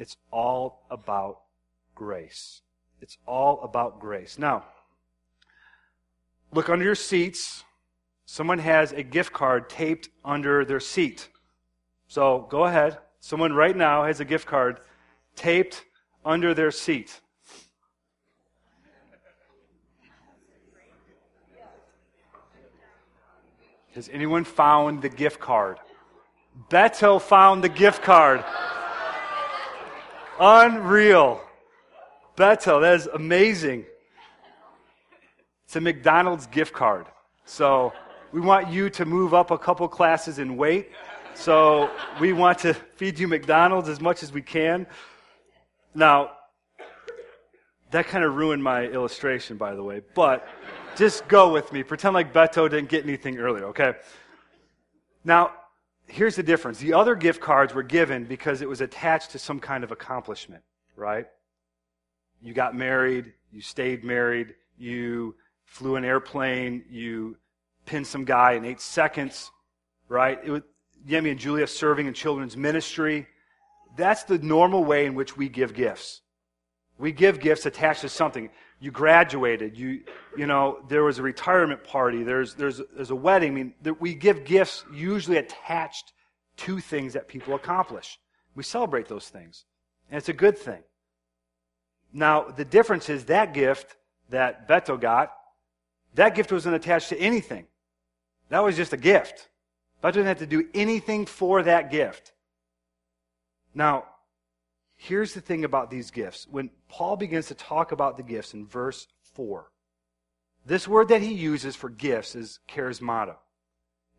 it's 0.00 0.16
all 0.32 0.84
about 0.90 1.42
grace. 1.94 2.62
It's 3.00 3.18
all 3.24 3.60
about 3.62 4.00
grace. 4.00 4.36
Now, 4.36 4.64
look 6.52 6.68
under 6.68 6.84
your 6.84 6.96
seats. 6.96 7.62
Someone 8.24 8.58
has 8.58 8.90
a 8.90 9.04
gift 9.04 9.32
card 9.32 9.70
taped 9.70 10.08
under 10.24 10.64
their 10.64 10.80
seat. 10.80 11.28
So 12.08 12.48
go 12.50 12.64
ahead. 12.64 12.98
Someone 13.26 13.52
right 13.54 13.76
now 13.76 14.04
has 14.04 14.20
a 14.20 14.24
gift 14.24 14.46
card 14.46 14.78
taped 15.34 15.84
under 16.24 16.54
their 16.54 16.70
seat. 16.70 17.20
Has 23.96 24.08
anyone 24.12 24.44
found 24.44 25.02
the 25.02 25.08
gift 25.08 25.40
card? 25.40 25.78
Beto 26.70 27.20
found 27.20 27.64
the 27.64 27.68
gift 27.68 28.04
card. 28.04 28.44
Unreal. 30.38 31.40
Beto, 32.36 32.80
that 32.80 32.94
is 32.94 33.08
amazing. 33.08 33.86
It's 35.64 35.74
a 35.74 35.80
McDonald's 35.80 36.46
gift 36.46 36.72
card. 36.72 37.06
So 37.44 37.92
we 38.30 38.40
want 38.40 38.68
you 38.68 38.88
to 38.90 39.04
move 39.04 39.34
up 39.34 39.50
a 39.50 39.58
couple 39.58 39.88
classes 39.88 40.38
in 40.38 40.56
weight. 40.56 40.92
So 41.36 41.90
we 42.18 42.32
want 42.32 42.58
to 42.60 42.72
feed 42.72 43.18
you 43.18 43.28
McDonald's 43.28 43.88
as 43.88 44.00
much 44.00 44.22
as 44.22 44.32
we 44.32 44.40
can. 44.40 44.86
Now, 45.94 46.32
that 47.90 48.06
kind 48.08 48.24
of 48.24 48.34
ruined 48.34 48.64
my 48.64 48.84
illustration, 48.84 49.56
by 49.58 49.74
the 49.74 49.82
way, 49.82 50.00
but 50.14 50.48
just 50.96 51.28
go 51.28 51.52
with 51.52 51.72
me. 51.72 51.82
Pretend 51.82 52.14
like 52.14 52.32
Beto 52.32 52.68
didn't 52.68 52.88
get 52.88 53.04
anything 53.04 53.38
earlier, 53.38 53.66
okay? 53.66 53.92
Now, 55.24 55.52
here's 56.06 56.36
the 56.36 56.42
difference. 56.42 56.78
The 56.78 56.94
other 56.94 57.14
gift 57.14 57.40
cards 57.40 57.74
were 57.74 57.82
given 57.82 58.24
because 58.24 58.62
it 58.62 58.68
was 58.68 58.80
attached 58.80 59.32
to 59.32 59.38
some 59.38 59.60
kind 59.60 59.84
of 59.84 59.92
accomplishment, 59.92 60.62
right? 60.96 61.26
You 62.40 62.54
got 62.54 62.74
married, 62.74 63.32
you 63.52 63.60
stayed 63.60 64.04
married, 64.04 64.54
you 64.78 65.34
flew 65.64 65.96
an 65.96 66.04
airplane, 66.04 66.84
you 66.90 67.36
pinned 67.84 68.06
some 68.06 68.24
guy 68.24 68.52
in 68.52 68.64
eight 68.64 68.80
seconds, 68.80 69.50
right? 70.08 70.40
It 70.42 70.50
was 70.50 70.62
Yemi 71.08 71.30
and 71.30 71.38
Julia 71.38 71.66
serving 71.66 72.06
in 72.06 72.14
children's 72.14 72.56
ministry. 72.56 73.26
That's 73.96 74.24
the 74.24 74.38
normal 74.38 74.84
way 74.84 75.06
in 75.06 75.14
which 75.14 75.36
we 75.36 75.48
give 75.48 75.74
gifts. 75.74 76.22
We 76.98 77.12
give 77.12 77.40
gifts 77.40 77.66
attached 77.66 78.02
to 78.02 78.08
something. 78.08 78.50
You 78.80 78.90
graduated. 78.90 79.76
You, 79.76 80.02
you 80.36 80.46
know, 80.46 80.78
there 80.88 81.04
was 81.04 81.18
a 81.18 81.22
retirement 81.22 81.84
party. 81.84 82.22
There's, 82.22 82.54
there's, 82.54 82.80
there's 82.94 83.10
a 83.10 83.16
wedding. 83.16 83.52
I 83.52 83.54
mean, 83.54 83.74
we 84.00 84.14
give 84.14 84.44
gifts 84.44 84.84
usually 84.92 85.36
attached 85.36 86.12
to 86.58 86.80
things 86.80 87.12
that 87.12 87.28
people 87.28 87.54
accomplish. 87.54 88.18
We 88.54 88.62
celebrate 88.62 89.08
those 89.08 89.28
things. 89.28 89.64
And 90.10 90.18
it's 90.18 90.28
a 90.28 90.34
good 90.34 90.58
thing. 90.58 90.82
Now, 92.12 92.44
the 92.44 92.64
difference 92.64 93.08
is 93.08 93.26
that 93.26 93.52
gift 93.52 93.96
that 94.30 94.68
Beto 94.68 94.98
got, 94.98 95.32
that 96.14 96.34
gift 96.34 96.50
wasn't 96.50 96.74
attached 96.74 97.10
to 97.10 97.18
anything. 97.18 97.66
That 98.48 98.64
was 98.64 98.76
just 98.76 98.92
a 98.92 98.96
gift. 98.96 99.48
Beto 100.06 100.12
didn't 100.12 100.28
have 100.28 100.38
to 100.38 100.46
do 100.46 100.68
anything 100.74 101.26
for 101.26 101.62
that 101.62 101.90
gift. 101.90 102.32
Now, 103.74 104.04
here's 104.96 105.34
the 105.34 105.40
thing 105.40 105.64
about 105.64 105.90
these 105.90 106.10
gifts. 106.10 106.46
When 106.48 106.70
Paul 106.88 107.16
begins 107.16 107.48
to 107.48 107.54
talk 107.54 107.92
about 107.92 108.16
the 108.16 108.22
gifts 108.22 108.54
in 108.54 108.66
verse 108.66 109.08
4, 109.34 109.70
this 110.64 110.88
word 110.88 111.08
that 111.08 111.22
he 111.22 111.34
uses 111.34 111.76
for 111.76 111.88
gifts 111.88 112.34
is 112.34 112.60
charismata. 112.68 113.36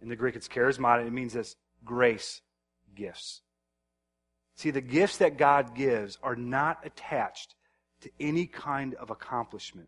In 0.01 0.09
the 0.09 0.15
Greek, 0.15 0.35
it's 0.35 0.47
charismata. 0.47 1.05
It 1.05 1.13
means 1.13 1.33
this 1.33 1.55
grace 1.83 2.41
gifts. 2.95 3.41
See, 4.55 4.71
the 4.71 4.81
gifts 4.81 5.17
that 5.17 5.37
God 5.37 5.75
gives 5.75 6.17
are 6.21 6.35
not 6.35 6.79
attached 6.85 7.55
to 8.01 8.09
any 8.19 8.45
kind 8.45 8.93
of 8.95 9.09
accomplishment. 9.09 9.87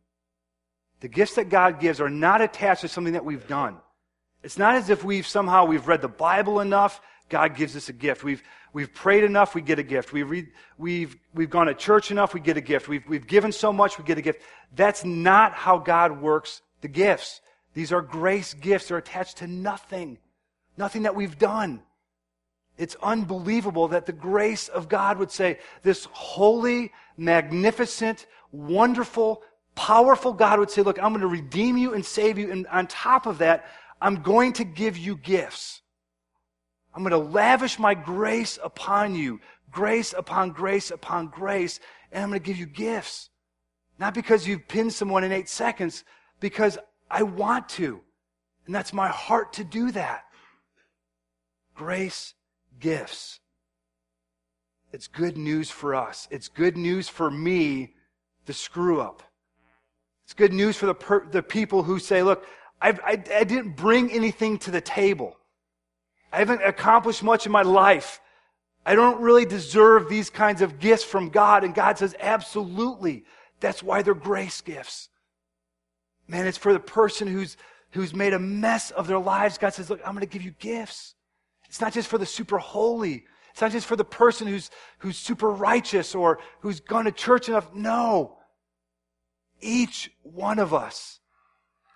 The 1.02 1.08
gifts 1.08 1.36
that 1.36 1.50
God 1.50 1.80
gives 1.80 2.02
are 2.02 2.10
not 2.10 2.42
attached 2.42 2.82
to 2.82 2.88
something 2.88 3.14
that 3.14 3.26
we've 3.26 3.48
done. 3.48 3.78
It's 4.44 4.58
not 4.58 4.76
as 4.76 4.90
if 4.90 5.04
we've 5.04 5.28
somehow 5.28 5.66
we've 5.66 5.88
read 5.88 6.02
the 6.02 6.08
Bible 6.08 6.60
enough, 6.60 7.02
God 7.28 7.56
gives 7.56 7.76
us 7.76 7.90
a 7.90 7.94
gift. 7.94 8.24
We've, 8.24 8.42
we've 8.74 8.94
prayed 8.94 9.24
enough, 9.24 9.54
we 9.54 9.62
get 9.62 9.80
a 9.80 9.84
gift. 9.84 10.14
We've, 10.14 10.30
read, 10.30 10.48
we've, 10.78 11.16
we've 11.34 11.50
gone 11.50 11.68
to 11.68 11.74
church 11.74 12.12
enough, 12.12 12.34
we 12.34 12.40
get 12.40 12.58
a 12.58 12.62
gift. 12.62 12.88
We've, 12.88 13.08
we've 13.08 13.28
given 13.28 13.52
so 13.52 13.72
much, 13.72 13.98
we 13.98 14.04
get 14.04 14.18
a 14.18 14.22
gift. 14.22 14.42
That's 14.76 15.06
not 15.06 15.54
how 15.54 15.78
God 15.78 16.22
works 16.22 16.62
the 16.82 16.88
gifts. 16.88 17.42
These 17.74 17.92
are 17.92 18.02
grace 18.02 18.54
gifts. 18.54 18.88
They're 18.88 18.98
attached 18.98 19.38
to 19.38 19.48
nothing. 19.48 20.18
Nothing 20.78 21.04
that 21.04 21.16
we've 21.16 21.38
done. 21.38 21.82
It's 22.78 22.96
unbelievable 23.04 23.90
that 23.90 24.06
the 24.06 24.14
grace 24.14 24.70
of 24.70 24.88
God 24.88 25.18
would 25.20 25.32
say, 25.32 25.60
this 25.84 26.08
holy, 26.12 26.94
magnificent, 27.18 28.26
wonderful, 28.54 29.44
powerful 29.76 30.32
God 30.32 30.60
would 30.60 30.72
say, 30.72 30.82
look, 30.82 30.98
I'm 30.98 31.10
going 31.10 31.22
to 31.22 31.28
redeem 31.28 31.78
you 31.78 31.94
and 31.94 32.06
save 32.06 32.38
you. 32.40 32.52
And 32.52 32.66
on 32.68 32.88
top 32.88 33.26
of 33.26 33.40
that, 33.40 33.66
I'm 34.02 34.22
going 34.22 34.54
to 34.54 34.64
give 34.64 34.98
you 34.98 35.16
gifts. 35.18 35.82
I'm 36.94 37.04
going 37.04 37.12
to 37.12 37.30
lavish 37.30 37.80
my 37.80 37.94
grace 37.94 38.58
upon 38.64 39.16
you. 39.16 39.40
Grace 39.72 40.14
upon 40.18 40.52
grace 40.52 40.92
upon 40.92 41.28
grace. 41.28 41.80
And 42.12 42.24
I'm 42.24 42.30
going 42.30 42.40
to 42.40 42.46
give 42.46 42.58
you 42.58 42.66
gifts. 42.66 43.30
Not 44.00 44.14
because 44.14 44.48
you've 44.48 44.68
pinned 44.68 44.94
someone 44.94 45.24
in 45.24 45.32
eight 45.32 45.50
seconds, 45.50 46.06
because 46.40 46.78
I 47.12 47.24
want 47.24 47.68
to. 47.70 48.02
And 48.66 48.74
that's 48.74 48.94
my 48.94 49.10
heart 49.10 49.54
to 49.54 49.64
do 49.64 49.92
that. 49.92 50.24
Grace 51.76 52.34
gifts. 52.80 53.40
It's 54.92 55.08
good 55.08 55.38
news 55.38 55.70
for 55.70 55.94
us. 55.94 56.28
It's 56.32 56.48
good 56.48 56.78
news 56.78 57.10
for 57.10 57.30
me, 57.30 57.94
the 58.46 58.54
screw 58.54 59.02
up. 59.02 59.22
It's 60.24 60.34
good 60.34 60.54
news 60.54 60.78
for 60.78 60.86
the, 60.86 60.96
per, 60.96 61.28
the 61.30 61.44
people 61.44 61.84
who 61.84 62.00
say, 62.00 62.24
look, 62.24 62.46
I, 62.82 62.90
I, 62.90 63.12
I 63.12 63.44
didn't 63.44 63.76
bring 63.76 64.12
anything 64.12 64.58
to 64.60 64.72
the 64.72 64.82
table. 64.82 65.36
I 66.32 66.38
haven't 66.38 66.64
accomplished 66.64 67.24
much 67.24 67.46
in 67.46 67.52
my 67.52 67.64
life. 67.64 68.22
I 68.86 68.96
don't 68.96 69.22
really 69.22 69.46
deserve 69.46 70.10
these 70.10 70.30
kinds 70.30 70.62
of 70.62 70.80
gifts 70.80 71.04
from 71.04 71.30
God. 71.30 71.64
And 71.64 71.76
God 71.76 71.98
says, 71.98 72.16
absolutely. 72.20 73.26
That's 73.60 73.84
why 73.84 74.02
they're 74.02 74.14
grace 74.14 74.62
gifts. 74.62 75.10
Man, 76.28 76.48
it's 76.48 76.58
for 76.58 76.72
the 76.72 76.80
person 76.80 77.28
who's, 77.28 77.58
who's 77.92 78.14
made 78.14 78.34
a 78.34 78.40
mess 78.40 78.92
of 78.92 79.08
their 79.08 79.20
lives. 79.20 79.58
God 79.58 79.74
says, 79.74 79.90
look, 79.90 80.00
I'm 80.06 80.14
going 80.14 80.26
to 80.26 80.32
give 80.32 80.44
you 80.44 80.54
gifts. 80.60 81.16
It's 81.68 81.82
not 81.82 81.94
just 81.94 82.08
for 82.08 82.18
the 82.18 82.26
super 82.26 82.58
holy. 82.58 83.26
It's 83.52 83.62
not 83.62 83.72
just 83.72 83.88
for 83.88 83.96
the 83.96 84.06
person 84.06 84.48
who's, 84.48 84.70
who's 85.00 85.18
super 85.18 85.50
righteous 85.50 86.16
or 86.16 86.40
who's 86.62 86.80
gone 86.80 87.06
to 87.06 87.12
church 87.12 87.50
enough. 87.50 87.74
No. 87.74 88.38
Each 89.60 90.12
one 90.24 90.60
of 90.60 90.74
us, 90.74 91.19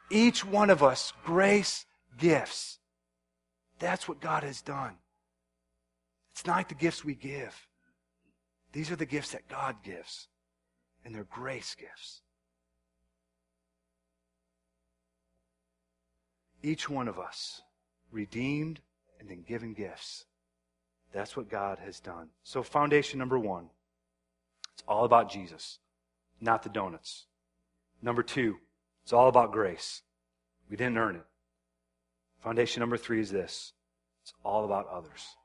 each 0.10 0.46
one 0.46 0.70
of 0.70 0.84
us, 0.84 1.14
grace 1.24 1.86
gifts. 2.18 2.80
That's 3.80 4.08
what 4.08 4.22
God 4.22 4.44
has 4.44 4.62
done. 4.62 4.98
It's 6.32 6.46
not 6.46 6.70
the 6.70 6.76
gifts 6.76 7.04
we 7.04 7.16
give. 7.16 7.68
These 8.72 8.92
are 8.92 8.96
the 8.96 9.06
gifts 9.06 9.32
that 9.32 9.48
God 9.48 9.78
gives, 9.84 10.28
and 11.06 11.14
they're 11.14 11.26
grace 11.26 11.76
gifts. 11.76 12.22
Each 16.64 16.90
one 16.90 17.08
of 17.08 17.20
us, 17.20 17.62
redeemed 18.12 18.80
and 19.20 19.30
then 19.30 19.44
given 19.44 19.74
gifts. 19.74 20.26
That's 21.12 21.38
what 21.38 21.50
God 21.50 21.78
has 21.80 22.00
done. 22.00 22.30
So, 22.44 22.64
foundation 22.64 23.20
number 23.20 23.38
one, 23.38 23.70
it's 24.74 24.84
all 24.88 25.06
about 25.06 25.30
Jesus, 25.30 25.80
not 26.42 26.64
the 26.64 26.70
donuts. 26.70 27.26
Number 28.02 28.24
two, 28.24 28.58
it's 29.04 29.14
all 29.14 29.28
about 29.28 29.52
grace. 29.52 30.02
We 30.70 30.78
didn't 30.78 30.98
earn 30.98 31.16
it. 31.16 31.26
Foundation 32.42 32.82
number 32.82 32.98
three 32.98 33.20
is 33.20 33.32
this 33.32 33.74
it's 34.22 34.34
all 34.44 34.66
about 34.66 34.88
others. 34.90 35.36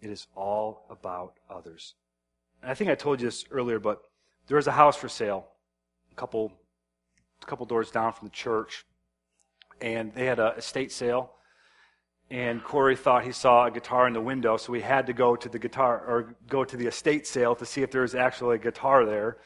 It 0.00 0.10
is 0.10 0.26
all 0.36 0.86
about 0.90 1.34
others. 1.48 1.94
And 2.62 2.70
I 2.70 2.74
think 2.74 2.90
I 2.90 2.94
told 2.94 3.20
you 3.20 3.28
this 3.28 3.44
earlier, 3.50 3.78
but 3.78 4.02
there 4.46 4.56
was 4.56 4.66
a 4.66 4.72
house 4.72 4.96
for 4.96 5.08
sale 5.08 5.46
a 6.12 6.14
couple, 6.14 6.52
a 7.42 7.46
couple 7.46 7.66
doors 7.66 7.90
down 7.90 8.12
from 8.12 8.28
the 8.28 8.34
church, 8.34 8.84
and 9.80 10.14
they 10.14 10.26
had 10.26 10.38
a 10.38 10.54
estate 10.56 10.92
sale. 10.92 11.32
And 12.30 12.62
Corey 12.64 12.96
thought 12.96 13.24
he 13.24 13.32
saw 13.32 13.66
a 13.66 13.70
guitar 13.70 14.06
in 14.06 14.12
the 14.12 14.20
window, 14.20 14.56
so 14.56 14.72
we 14.72 14.80
had 14.80 15.06
to 15.06 15.12
go 15.12 15.36
to 15.36 15.48
the 15.48 15.58
guitar 15.58 16.02
or 16.06 16.36
go 16.48 16.64
to 16.64 16.76
the 16.76 16.86
estate 16.86 17.26
sale 17.26 17.54
to 17.56 17.66
see 17.66 17.82
if 17.82 17.90
there 17.90 18.02
was 18.02 18.14
actually 18.14 18.56
a 18.56 18.58
guitar 18.58 19.04
there, 19.04 19.36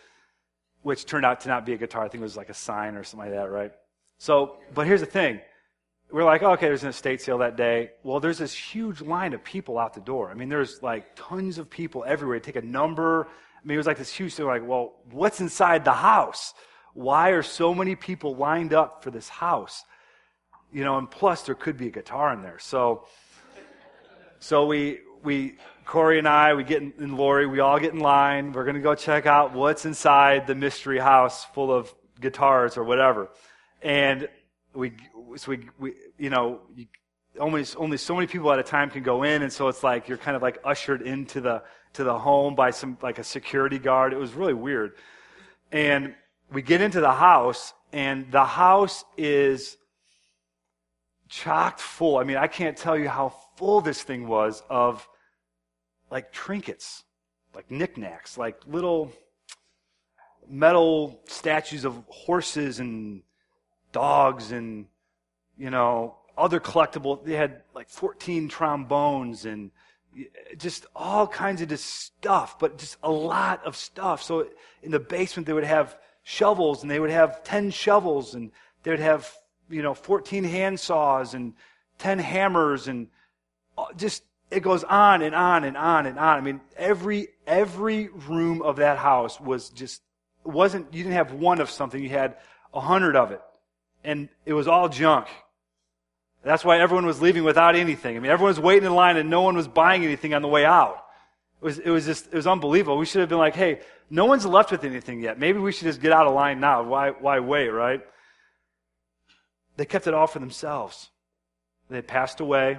which 0.82 1.06
turned 1.06 1.24
out 1.24 1.40
to 1.42 1.48
not 1.48 1.66
be 1.66 1.74
a 1.74 1.78
guitar. 1.78 2.04
I 2.04 2.08
think 2.08 2.20
it 2.20 2.24
was 2.24 2.36
like 2.36 2.48
a 2.48 2.54
sign 2.54 2.94
or 2.96 3.04
something 3.04 3.30
like 3.30 3.38
that, 3.38 3.50
right? 3.50 3.72
So, 4.18 4.58
but 4.74 4.86
here's 4.86 5.00
the 5.00 5.06
thing 5.06 5.40
we're 6.10 6.24
like, 6.24 6.42
oh, 6.42 6.52
okay, 6.52 6.66
there's 6.66 6.84
an 6.84 6.88
estate 6.88 7.20
sale 7.20 7.38
that 7.38 7.56
day. 7.56 7.90
Well, 8.02 8.18
there's 8.18 8.38
this 8.38 8.54
huge 8.54 9.02
line 9.02 9.34
of 9.34 9.44
people 9.44 9.78
out 9.78 9.92
the 9.92 10.00
door. 10.00 10.30
I 10.30 10.34
mean, 10.34 10.48
there's 10.48 10.82
like 10.82 11.14
tons 11.14 11.58
of 11.58 11.68
people 11.68 12.04
everywhere. 12.06 12.40
Take 12.40 12.56
a 12.56 12.62
number. 12.62 13.24
I 13.24 13.66
mean, 13.66 13.74
it 13.74 13.78
was 13.78 13.86
like 13.86 13.98
this 13.98 14.12
huge 14.12 14.34
thing. 14.34 14.46
Like, 14.46 14.66
well, 14.66 14.94
what's 15.10 15.40
inside 15.40 15.84
the 15.84 15.92
house? 15.92 16.54
Why 16.94 17.30
are 17.30 17.42
so 17.42 17.74
many 17.74 17.94
people 17.94 18.36
lined 18.36 18.72
up 18.72 19.04
for 19.04 19.10
this 19.10 19.28
house? 19.28 19.84
You 20.72 20.82
know, 20.82 20.96
and 20.96 21.10
plus 21.10 21.42
there 21.42 21.54
could 21.54 21.76
be 21.76 21.88
a 21.88 21.90
guitar 21.90 22.32
in 22.32 22.42
there. 22.42 22.58
So, 22.58 23.04
so 24.38 24.64
we 24.66 25.00
we 25.22 25.56
Corey 25.88 26.18
and 26.18 26.28
I, 26.28 26.52
we 26.52 26.64
get 26.64 26.82
in, 26.82 26.92
and 26.98 27.16
Lori, 27.16 27.46
we 27.46 27.60
all 27.60 27.80
get 27.80 27.94
in 27.94 28.00
line. 28.00 28.52
We're 28.52 28.64
going 28.64 28.76
to 28.76 28.82
go 28.82 28.94
check 28.94 29.24
out 29.24 29.54
what's 29.54 29.86
inside 29.86 30.46
the 30.46 30.54
mystery 30.54 30.98
house 30.98 31.46
full 31.46 31.72
of 31.72 31.92
guitars 32.20 32.76
or 32.76 32.84
whatever. 32.84 33.30
And 33.80 34.28
we, 34.74 34.92
so 35.36 35.52
we, 35.52 35.70
we 35.78 35.94
you 36.18 36.28
know, 36.28 36.60
you, 36.76 36.88
only, 37.40 37.64
only 37.78 37.96
so 37.96 38.14
many 38.14 38.26
people 38.26 38.52
at 38.52 38.58
a 38.58 38.62
time 38.62 38.90
can 38.90 39.02
go 39.02 39.22
in. 39.22 39.40
And 39.40 39.50
so 39.50 39.68
it's 39.68 39.82
like, 39.82 40.08
you're 40.08 40.18
kind 40.18 40.36
of 40.36 40.42
like 40.42 40.58
ushered 40.62 41.00
into 41.00 41.40
the, 41.40 41.62
to 41.94 42.04
the 42.04 42.18
home 42.18 42.54
by 42.54 42.70
some, 42.70 42.98
like 43.00 43.18
a 43.18 43.24
security 43.24 43.78
guard. 43.78 44.12
It 44.12 44.18
was 44.18 44.34
really 44.34 44.52
weird. 44.52 44.92
And 45.72 46.14
we 46.52 46.60
get 46.60 46.82
into 46.82 47.00
the 47.00 47.14
house 47.14 47.72
and 47.94 48.30
the 48.30 48.44
house 48.44 49.06
is 49.16 49.78
chocked 51.30 51.80
full. 51.80 52.18
I 52.18 52.24
mean, 52.24 52.36
I 52.36 52.46
can't 52.46 52.76
tell 52.76 52.98
you 52.98 53.08
how 53.08 53.32
full 53.56 53.80
this 53.80 54.02
thing 54.02 54.28
was 54.28 54.62
of 54.68 55.08
like 56.10 56.32
trinkets, 56.32 57.04
like 57.54 57.70
knickknacks, 57.70 58.38
like 58.38 58.60
little 58.66 59.12
metal 60.48 61.20
statues 61.26 61.84
of 61.84 62.02
horses 62.08 62.80
and 62.80 63.22
dogs 63.92 64.52
and, 64.52 64.86
you 65.58 65.70
know, 65.70 66.16
other 66.36 66.60
collectible. 66.60 67.24
They 67.24 67.34
had 67.34 67.62
like 67.74 67.88
14 67.90 68.48
trombones 68.48 69.44
and 69.44 69.70
just 70.56 70.86
all 70.96 71.26
kinds 71.26 71.60
of 71.60 71.68
just 71.68 71.84
stuff, 71.84 72.58
but 72.58 72.78
just 72.78 72.96
a 73.02 73.10
lot 73.10 73.64
of 73.64 73.76
stuff. 73.76 74.22
So 74.22 74.48
in 74.82 74.90
the 74.90 75.00
basement, 75.00 75.46
they 75.46 75.52
would 75.52 75.64
have 75.64 75.96
shovels 76.22 76.82
and 76.82 76.90
they 76.90 77.00
would 77.00 77.10
have 77.10 77.42
10 77.44 77.70
shovels 77.70 78.34
and 78.34 78.50
they 78.82 78.90
would 78.90 79.00
have, 79.00 79.32
you 79.68 79.82
know, 79.82 79.94
14 79.94 80.44
hand 80.44 80.80
saws 80.80 81.34
and 81.34 81.54
10 81.98 82.18
hammers 82.18 82.88
and 82.88 83.08
uh, 83.76 83.86
just, 83.96 84.22
it 84.50 84.60
goes 84.60 84.84
on 84.84 85.22
and 85.22 85.34
on 85.34 85.64
and 85.64 85.76
on 85.76 86.06
and 86.06 86.18
on. 86.18 86.38
I 86.38 86.40
mean, 86.40 86.60
every, 86.76 87.28
every 87.46 88.08
room 88.08 88.62
of 88.62 88.76
that 88.76 88.98
house 88.98 89.40
was 89.40 89.70
just, 89.70 90.02
wasn't, 90.44 90.92
you 90.94 91.02
didn't 91.02 91.16
have 91.16 91.32
one 91.32 91.60
of 91.60 91.70
something, 91.70 92.02
you 92.02 92.08
had 92.08 92.36
a 92.72 92.80
hundred 92.80 93.16
of 93.16 93.32
it. 93.32 93.42
And 94.04 94.28
it 94.46 94.54
was 94.54 94.68
all 94.68 94.88
junk. 94.88 95.26
That's 96.44 96.64
why 96.64 96.78
everyone 96.78 97.04
was 97.04 97.20
leaving 97.20 97.44
without 97.44 97.76
anything. 97.76 98.16
I 98.16 98.20
mean, 98.20 98.30
everyone 98.30 98.50
was 98.50 98.60
waiting 98.60 98.86
in 98.86 98.94
line 98.94 99.16
and 99.16 99.28
no 99.28 99.42
one 99.42 99.56
was 99.56 99.68
buying 99.68 100.04
anything 100.04 100.34
on 100.34 100.42
the 100.42 100.48
way 100.48 100.64
out. 100.64 101.04
It 101.60 101.64
was, 101.64 101.78
it 101.80 101.90
was 101.90 102.06
just, 102.06 102.26
it 102.26 102.34
was 102.34 102.46
unbelievable. 102.46 102.96
We 102.96 103.06
should 103.06 103.20
have 103.20 103.28
been 103.28 103.38
like, 103.38 103.56
hey, 103.56 103.80
no 104.08 104.24
one's 104.24 104.46
left 104.46 104.70
with 104.70 104.84
anything 104.84 105.20
yet. 105.20 105.38
Maybe 105.38 105.58
we 105.58 105.72
should 105.72 105.86
just 105.86 106.00
get 106.00 106.12
out 106.12 106.26
of 106.26 106.34
line 106.34 106.60
now. 106.60 106.84
Why, 106.84 107.10
why 107.10 107.40
wait, 107.40 107.68
right? 107.68 108.00
They 109.76 109.84
kept 109.84 110.06
it 110.06 110.14
all 110.14 110.26
for 110.26 110.38
themselves. 110.38 111.10
They 111.90 112.00
passed 112.02 112.40
away. 112.40 112.78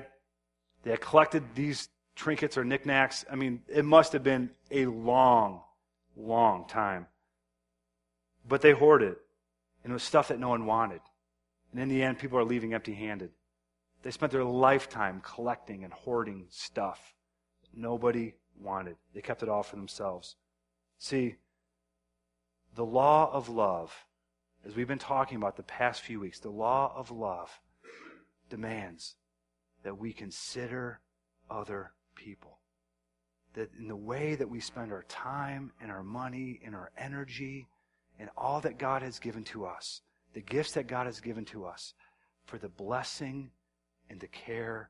They 0.84 0.92
had 0.92 1.02
collected 1.02 1.44
these 1.56 1.90
trinkets 2.16 2.58
or 2.58 2.64
knickknacks. 2.64 3.26
I 3.32 3.36
mean, 3.36 3.62
it 3.68 3.86
must 3.86 4.14
have 4.14 4.24
been 4.24 4.52
a 4.72 4.86
long, 4.86 5.62
long 6.16 6.68
time. 6.68 7.08
But 8.48 8.62
they 8.62 8.72
hoarded. 8.72 9.16
And 9.84 9.92
it 9.92 9.94
was 9.94 10.04
stuff 10.04 10.28
that 10.28 10.40
no 10.40 10.50
one 10.50 10.66
wanted. 10.66 11.02
And 11.72 11.82
in 11.82 11.90
the 11.90 12.04
end, 12.04 12.20
people 12.20 12.38
are 12.38 12.44
leaving 12.44 12.74
empty 12.74 12.94
handed. 12.94 13.32
They 14.02 14.12
spent 14.12 14.32
their 14.32 14.44
lifetime 14.44 15.22
collecting 15.24 15.84
and 15.84 15.94
hoarding 15.94 16.48
stuff 16.50 17.16
that 17.62 17.80
nobody 17.80 18.34
wanted. 18.60 18.96
They 19.14 19.22
kept 19.22 19.44
it 19.44 19.50
all 19.50 19.64
for 19.64 19.76
themselves. 19.76 20.36
See, 20.98 21.36
the 22.76 22.86
law 22.86 23.30
of 23.32 23.50
love, 23.50 23.94
as 24.66 24.76
we've 24.76 24.88
been 24.88 25.00
talking 25.00 25.38
about 25.38 25.58
the 25.58 25.64
past 25.64 26.02
few 26.02 26.20
weeks, 26.20 26.40
the 26.40 26.50
law 26.50 26.94
of 26.96 27.12
love 27.12 27.60
demands 28.50 29.16
that 29.84 29.98
we 29.98 30.14
consider 30.14 31.00
other 31.50 31.92
people. 32.16 32.60
That 33.54 33.70
in 33.78 33.88
the 33.88 33.96
way 33.96 34.36
that 34.36 34.50
we 34.50 34.60
spend 34.60 34.92
our 34.92 35.04
time 35.04 35.72
and 35.82 35.92
our 35.92 36.04
money 36.04 36.60
and 36.64 36.76
our 36.76 36.92
energy 36.98 37.68
and 38.20 38.30
all 38.38 38.62
that 38.62 38.78
God 38.78 39.02
has 39.02 39.20
given 39.20 39.44
to 39.46 39.66
us, 39.66 40.02
the 40.34 40.42
gifts 40.42 40.74
that 40.74 40.88
God 40.88 41.06
has 41.06 41.20
given 41.20 41.46
to 41.46 41.66
us 41.66 41.94
for 42.46 42.58
the 42.58 42.70
blessing 42.70 43.50
and 44.10 44.20
the 44.20 44.28
care 44.28 44.90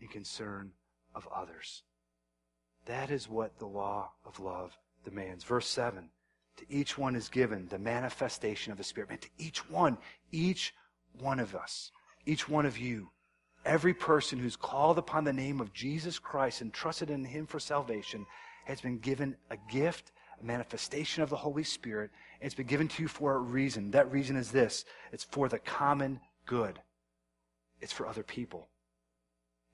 and 0.00 0.10
concern 0.10 0.72
of 1.14 1.28
others. 1.34 1.82
That 2.86 3.10
is 3.10 3.28
what 3.28 3.58
the 3.58 3.66
law 3.66 4.12
of 4.24 4.40
love 4.40 4.76
demands. 5.04 5.44
Verse 5.44 5.68
7 5.68 6.08
To 6.56 6.64
each 6.68 6.96
one 6.96 7.14
is 7.14 7.28
given 7.28 7.68
the 7.68 7.78
manifestation 7.78 8.72
of 8.72 8.78
the 8.78 8.84
Spirit. 8.84 9.10
Man, 9.10 9.18
to 9.18 9.28
each 9.38 9.68
one, 9.70 9.98
each 10.32 10.74
one 11.18 11.40
of 11.40 11.54
us, 11.54 11.92
each 12.26 12.48
one 12.48 12.66
of 12.66 12.78
you, 12.78 13.10
every 13.64 13.94
person 13.94 14.38
who's 14.38 14.56
called 14.56 14.98
upon 14.98 15.24
the 15.24 15.32
name 15.32 15.60
of 15.60 15.72
Jesus 15.72 16.18
Christ 16.18 16.60
and 16.60 16.72
trusted 16.72 17.10
in 17.10 17.24
Him 17.24 17.46
for 17.46 17.60
salvation 17.60 18.26
has 18.64 18.80
been 18.80 18.98
given 18.98 19.36
a 19.50 19.56
gift, 19.70 20.12
a 20.40 20.44
manifestation 20.44 21.22
of 21.22 21.30
the 21.30 21.36
Holy 21.36 21.64
Spirit, 21.64 22.10
and 22.40 22.46
it's 22.46 22.54
been 22.54 22.66
given 22.66 22.88
to 22.88 23.02
you 23.02 23.08
for 23.08 23.34
a 23.34 23.38
reason. 23.38 23.90
That 23.90 24.10
reason 24.12 24.36
is 24.36 24.50
this 24.50 24.84
it's 25.12 25.24
for 25.24 25.48
the 25.48 25.58
common 25.58 26.20
good, 26.46 26.80
it's 27.80 27.92
for 27.92 28.06
other 28.06 28.22
people. 28.22 28.68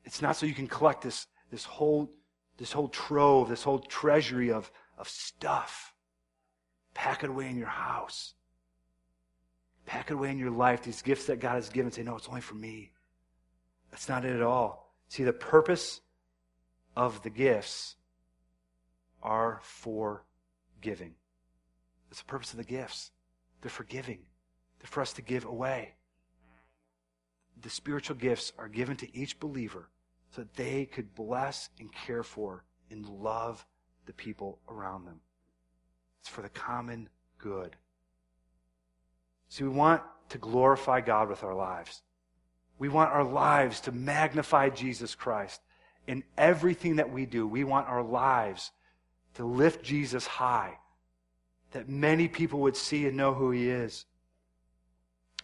It's 0.04 0.22
not 0.22 0.36
so 0.36 0.46
you 0.46 0.54
can 0.54 0.68
collect 0.68 1.02
this, 1.02 1.26
this 1.50 1.64
whole 1.64 2.10
this 2.58 2.72
whole 2.72 2.88
trove, 2.88 3.48
this 3.48 3.62
whole 3.62 3.78
treasury 3.78 4.50
of, 4.50 4.70
of 4.98 5.08
stuff. 5.08 5.92
Pack 6.94 7.22
it 7.22 7.30
away 7.30 7.48
in 7.50 7.58
your 7.58 7.66
house. 7.68 8.34
Pack 9.84 10.10
it 10.10 10.14
away 10.14 10.30
in 10.30 10.38
your 10.38 10.50
life, 10.50 10.82
these 10.82 11.02
gifts 11.02 11.26
that 11.26 11.40
God 11.40 11.54
has 11.54 11.68
given. 11.68 11.92
Say, 11.92 12.02
no, 12.02 12.16
it's 12.16 12.28
only 12.28 12.40
for 12.40 12.54
me. 12.54 12.92
That's 13.96 14.10
not 14.10 14.26
it 14.26 14.36
at 14.36 14.42
all. 14.42 14.92
See, 15.08 15.24
the 15.24 15.32
purpose 15.32 16.02
of 16.94 17.22
the 17.22 17.30
gifts 17.30 17.96
are 19.22 19.60
for 19.62 20.26
giving. 20.82 21.14
That's 22.10 22.20
the 22.20 22.26
purpose 22.26 22.50
of 22.50 22.58
the 22.58 22.64
gifts. 22.64 23.10
They're 23.62 23.70
for 23.70 23.84
giving. 23.84 24.18
They're 24.78 24.88
for 24.88 25.00
us 25.00 25.14
to 25.14 25.22
give 25.22 25.46
away. 25.46 25.94
The 27.62 27.70
spiritual 27.70 28.16
gifts 28.16 28.52
are 28.58 28.68
given 28.68 28.98
to 28.98 29.16
each 29.16 29.40
believer 29.40 29.88
so 30.30 30.42
that 30.42 30.52
they 30.56 30.84
could 30.84 31.14
bless 31.14 31.70
and 31.80 31.90
care 31.90 32.22
for 32.22 32.64
and 32.90 33.08
love 33.08 33.64
the 34.04 34.12
people 34.12 34.58
around 34.68 35.06
them. 35.06 35.20
It's 36.20 36.28
for 36.28 36.42
the 36.42 36.50
common 36.50 37.08
good. 37.38 37.76
See, 39.48 39.64
we 39.64 39.70
want 39.70 40.02
to 40.28 40.36
glorify 40.36 41.00
God 41.00 41.30
with 41.30 41.42
our 41.42 41.54
lives. 41.54 42.02
We 42.78 42.88
want 42.88 43.10
our 43.10 43.24
lives 43.24 43.80
to 43.82 43.92
magnify 43.92 44.70
Jesus 44.70 45.14
Christ. 45.14 45.60
In 46.06 46.22
everything 46.36 46.96
that 46.96 47.10
we 47.10 47.26
do, 47.26 47.46
we 47.46 47.64
want 47.64 47.88
our 47.88 48.02
lives 48.02 48.70
to 49.34 49.44
lift 49.44 49.84
Jesus 49.84 50.26
high, 50.26 50.78
that 51.72 51.88
many 51.88 52.28
people 52.28 52.60
would 52.60 52.76
see 52.76 53.06
and 53.06 53.16
know 53.16 53.34
who 53.34 53.50
he 53.50 53.68
is. 53.68 54.04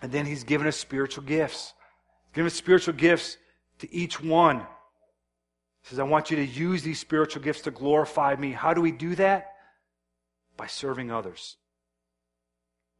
And 0.01 0.13
then 0.13 0.27
he's 0.27 0.45
given 0.45 0.67
us 0.67 0.77
spiritual 0.77 1.25
gifts. 1.25 1.75
He's 2.29 2.35
given 2.35 2.47
us 2.47 2.55
spiritual 2.55 2.95
gifts 2.95 3.37
to 3.79 3.93
each 3.93 4.23
one. 4.23 4.59
He 4.59 5.89
says, 5.89 5.99
I 5.99 6.05
want 6.05 6.31
you 6.31 6.37
to 6.37 6.45
use 6.45 6.83
these 6.83 7.01
spiritual 7.01 7.43
gifts 7.43 7.63
to 7.63 7.71
glorify 7.71 8.37
me. 8.37 8.53
How 8.53 8.73
do 8.75 8.81
we 8.81 8.93
do 8.93 9.15
that? 9.17 9.53
By 10.57 10.67
serving 10.67 11.11
others. 11.11 11.57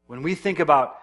When 0.07 0.23
we 0.23 0.35
think 0.35 0.59
about 0.59 0.97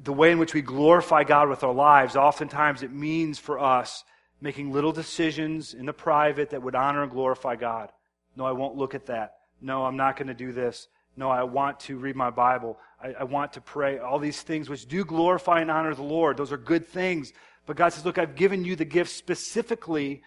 the 0.00 0.12
way 0.12 0.32
in 0.32 0.38
which 0.38 0.54
we 0.54 0.62
glorify 0.62 1.24
God 1.24 1.48
with 1.48 1.62
our 1.62 1.72
lives, 1.72 2.16
oftentimes 2.16 2.82
it 2.82 2.92
means 2.92 3.38
for 3.38 3.58
us 3.58 4.04
making 4.40 4.72
little 4.72 4.92
decisions 4.92 5.74
in 5.74 5.86
the 5.86 5.92
private 5.92 6.50
that 6.50 6.62
would 6.62 6.74
honor 6.74 7.02
and 7.02 7.12
glorify 7.12 7.54
God. 7.56 7.90
No, 8.36 8.44
I 8.44 8.52
won't 8.52 8.76
look 8.76 8.94
at 8.94 9.06
that. 9.06 9.34
No, 9.60 9.84
I'm 9.84 9.96
not 9.96 10.16
going 10.16 10.26
to 10.26 10.34
do 10.34 10.52
this. 10.52 10.88
No, 11.16 11.30
I 11.30 11.44
want 11.44 11.78
to 11.80 11.98
read 11.98 12.16
my 12.16 12.30
Bible. 12.30 12.78
I, 13.00 13.12
I, 13.20 13.24
want 13.24 13.52
to 13.52 13.60
pray. 13.60 13.98
All 13.98 14.18
these 14.18 14.40
things 14.42 14.68
which 14.68 14.86
do 14.86 15.04
glorify 15.04 15.60
and 15.60 15.70
honor 15.70 15.94
the 15.94 16.02
Lord. 16.02 16.36
Those 16.36 16.52
are 16.52 16.56
good 16.56 16.86
things. 16.86 17.32
But 17.66 17.76
God 17.76 17.90
says, 17.92 18.04
look, 18.04 18.18
I've 18.18 18.34
given 18.34 18.64
you 18.64 18.74
the 18.74 18.84
gift 18.84 19.10
specifically 19.10 20.22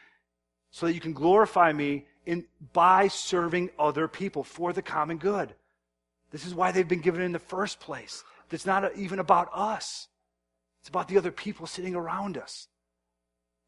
so 0.72 0.86
that 0.86 0.94
you 0.94 1.02
can 1.02 1.14
glorify 1.14 1.74
me 1.74 2.06
in, 2.26 2.46
by 2.72 3.08
serving 3.08 3.72
other 3.78 4.08
people 4.08 4.44
for 4.44 4.74
the 4.74 4.82
common 4.82 5.18
good. 5.18 5.54
This 6.32 6.46
is 6.46 6.54
why 6.54 6.72
they've 6.72 6.88
been 6.88 7.02
given 7.02 7.22
in 7.22 7.32
the 7.32 7.40
first 7.40 7.80
place. 7.80 8.24
It's 8.52 8.66
not 8.66 8.96
even 8.96 9.20
about 9.20 9.50
us. 9.54 10.08
It's 10.82 10.90
about 10.90 11.08
the 11.08 11.18
other 11.18 11.32
people 11.32 11.68
sitting 11.68 11.96
around 11.96 12.38
us. 12.38 12.68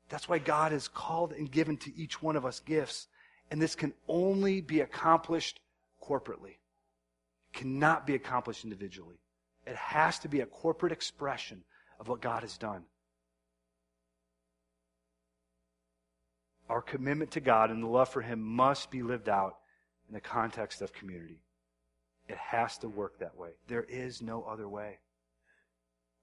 That's 0.09 0.29
why 0.29 0.37
God 0.37 0.71
has 0.71 0.87
called 0.87 1.33
and 1.33 1.51
given 1.51 1.77
to 1.77 1.95
each 1.95 2.21
one 2.21 2.35
of 2.35 2.45
us 2.45 2.59
gifts. 2.59 3.07
And 3.49 3.61
this 3.61 3.75
can 3.75 3.93
only 4.07 4.61
be 4.61 4.81
accomplished 4.81 5.59
corporately. 6.01 6.51
It 6.51 7.53
cannot 7.53 8.05
be 8.05 8.15
accomplished 8.15 8.63
individually. 8.63 9.19
It 9.65 9.75
has 9.75 10.19
to 10.19 10.29
be 10.29 10.41
a 10.41 10.45
corporate 10.45 10.91
expression 10.91 11.63
of 11.99 12.07
what 12.07 12.21
God 12.21 12.43
has 12.43 12.57
done. 12.57 12.83
Our 16.69 16.81
commitment 16.81 17.31
to 17.31 17.39
God 17.39 17.71
and 17.71 17.81
the 17.81 17.87
love 17.87 18.09
for 18.09 18.21
Him 18.21 18.41
must 18.41 18.91
be 18.91 19.01
lived 19.01 19.29
out 19.29 19.55
in 20.07 20.13
the 20.13 20.21
context 20.21 20.81
of 20.81 20.93
community. 20.93 21.41
It 22.27 22.37
has 22.37 22.77
to 22.79 22.89
work 22.89 23.19
that 23.19 23.37
way. 23.37 23.51
There 23.67 23.83
is 23.83 24.21
no 24.21 24.43
other 24.43 24.67
way. 24.67 24.99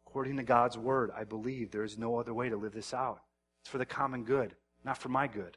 According 0.07 0.37
to 0.37 0.43
God's 0.43 0.77
word, 0.77 1.11
I 1.17 1.25
believe 1.25 1.71
there 1.71 1.85
is 1.85 1.99
no 1.99 2.19
other 2.19 2.35
way 2.35 2.49
to 2.49 2.57
live 2.57 2.73
this 2.73 2.93
out. 2.93 3.21
It's 3.62 3.71
for 3.71 3.79
the 3.79 3.87
common 3.87 4.25
good, 4.25 4.55
not 4.85 4.99
for 4.99 5.09
my 5.09 5.27
good. 5.27 5.57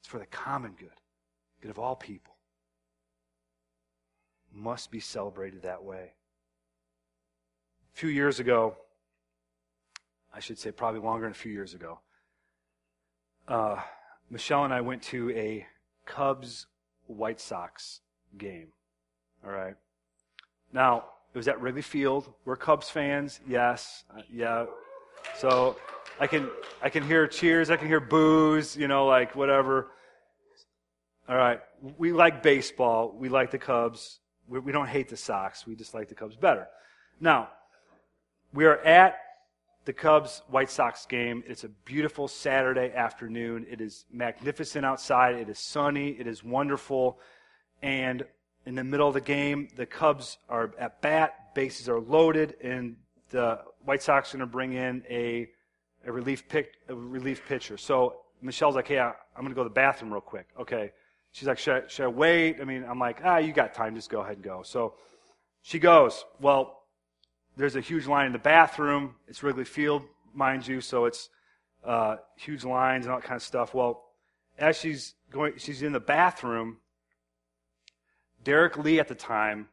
It's 0.00 0.08
for 0.08 0.18
the 0.18 0.26
common 0.26 0.72
good, 0.78 0.88
good 1.60 1.70
of 1.70 1.78
all 1.78 1.94
people. 1.94 2.34
Must 4.52 4.90
be 4.90 5.00
celebrated 5.00 5.62
that 5.62 5.84
way. 5.84 6.12
A 7.94 7.98
few 7.98 8.08
years 8.08 8.40
ago, 8.40 8.76
I 10.34 10.40
should 10.40 10.58
say 10.58 10.70
probably 10.70 11.00
longer 11.00 11.26
than 11.26 11.32
a 11.32 11.34
few 11.34 11.52
years 11.52 11.74
ago, 11.74 12.00
uh, 13.46 13.80
Michelle 14.30 14.64
and 14.64 14.72
I 14.72 14.80
went 14.80 15.02
to 15.04 15.30
a 15.30 15.66
Cubs 16.06 16.66
White 17.06 17.40
Sox 17.40 18.00
game. 18.36 18.68
All 19.44 19.52
right. 19.52 19.74
Now, 20.72 21.04
it 21.32 21.36
was 21.36 21.48
at 21.48 21.60
Wrigley 21.60 21.82
Field. 21.82 22.32
We're 22.44 22.56
Cubs 22.56 22.90
fans. 22.90 23.40
Yes. 23.46 24.04
Uh, 24.14 24.22
yeah. 24.32 24.66
So 25.36 25.76
I 26.20 26.26
can 26.26 26.48
I 26.82 26.90
can 26.90 27.02
hear 27.02 27.26
cheers, 27.26 27.70
I 27.70 27.76
can 27.76 27.88
hear 27.88 28.00
boos, 28.00 28.76
you 28.76 28.88
know, 28.88 29.06
like 29.06 29.34
whatever. 29.36 29.88
All 31.28 31.36
right. 31.36 31.60
We 31.98 32.12
like 32.12 32.42
baseball. 32.42 33.14
We 33.16 33.28
like 33.28 33.50
the 33.50 33.58
Cubs. 33.58 34.20
We, 34.48 34.58
we 34.58 34.72
don't 34.72 34.88
hate 34.88 35.08
the 35.08 35.16
Sox. 35.16 35.66
We 35.66 35.76
just 35.76 35.94
like 35.94 36.08
the 36.08 36.14
Cubs 36.14 36.36
better. 36.36 36.66
Now, 37.20 37.50
we 38.54 38.64
are 38.64 38.78
at 38.78 39.18
the 39.84 39.92
Cubs 39.92 40.42
White 40.48 40.70
Sox 40.70 41.06
game. 41.06 41.44
It's 41.46 41.64
a 41.64 41.68
beautiful 41.68 42.28
Saturday 42.28 42.92
afternoon. 42.94 43.66
It 43.70 43.80
is 43.80 44.06
magnificent 44.10 44.84
outside. 44.84 45.36
It 45.36 45.48
is 45.48 45.58
sunny. 45.58 46.10
It 46.10 46.26
is 46.26 46.42
wonderful. 46.42 47.18
And 47.82 48.24
in 48.68 48.74
the 48.74 48.84
middle 48.84 49.08
of 49.08 49.14
the 49.14 49.20
game, 49.20 49.68
the 49.76 49.86
Cubs 49.86 50.36
are 50.48 50.74
at 50.78 51.00
bat, 51.00 51.54
bases 51.54 51.88
are 51.88 51.98
loaded, 51.98 52.54
and 52.62 52.96
the 53.30 53.60
White 53.84 54.02
Sox 54.02 54.34
are 54.34 54.36
going 54.36 54.46
to 54.46 54.52
bring 54.52 54.74
in 54.74 55.02
a, 55.08 55.48
a 56.06 56.12
relief 56.12 56.46
pick, 56.48 56.74
a 56.88 56.94
relief 56.94 57.40
pitcher. 57.48 57.78
So 57.78 58.16
Michelle's 58.42 58.74
like, 58.74 58.88
"Hey, 58.88 58.98
I'm 58.98 59.14
going 59.36 59.48
to 59.48 59.54
go 59.54 59.62
to 59.62 59.70
the 59.70 59.74
bathroom 59.74 60.12
real 60.12 60.20
quick." 60.20 60.48
Okay. 60.60 60.92
She's 61.32 61.46
like, 61.46 61.58
should 61.58 61.84
I, 61.84 61.86
should 61.88 62.04
I 62.04 62.08
wait? 62.08 62.56
I 62.60 62.64
mean, 62.64 62.84
I'm 62.88 62.98
like, 62.98 63.20
ah, 63.22 63.38
you 63.38 63.52
got 63.52 63.74
time. 63.74 63.94
Just 63.94 64.10
go 64.10 64.20
ahead 64.20 64.36
and 64.36 64.44
go. 64.44 64.62
So 64.64 64.94
she 65.62 65.78
goes. 65.78 66.24
Well, 66.40 66.82
there's 67.56 67.76
a 67.76 67.80
huge 67.80 68.06
line 68.06 68.26
in 68.26 68.32
the 68.32 68.38
bathroom. 68.38 69.14
It's 69.28 69.42
Wrigley 69.42 69.64
Field, 69.64 70.02
mind 70.34 70.66
you, 70.66 70.80
so 70.80 71.04
it's 71.04 71.28
uh, 71.84 72.16
huge 72.36 72.64
lines 72.64 73.06
and 73.06 73.12
all 73.12 73.20
that 73.20 73.26
kind 73.26 73.36
of 73.36 73.42
stuff. 73.42 73.74
Well, 73.74 74.04
as 74.58 74.78
she's 74.78 75.14
going, 75.30 75.54
she's 75.58 75.82
in 75.82 75.92
the 75.92 76.00
bathroom. 76.00 76.78
Derrek 78.48 78.78
Lee 78.78 78.98
at 78.98 79.08
the 79.08 79.14
time 79.14 79.68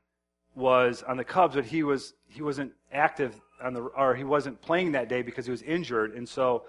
was 0.54 1.02
on 1.02 1.16
the 1.16 1.24
Cubs, 1.24 1.56
but 1.56 1.64
he 1.64 1.82
was 1.82 2.14
he 2.28 2.42
wasn't 2.42 2.74
active 2.92 3.34
on 3.64 3.74
the 3.74 3.80
or 3.80 4.16
he 4.16 4.26
wasn't 4.26 4.62
playing 4.62 4.92
that 4.92 5.08
day 5.08 5.22
because 5.22 5.46
he 5.46 5.52
was 5.52 5.62
injured, 5.62 6.14
and 6.14 6.28
so, 6.28 6.66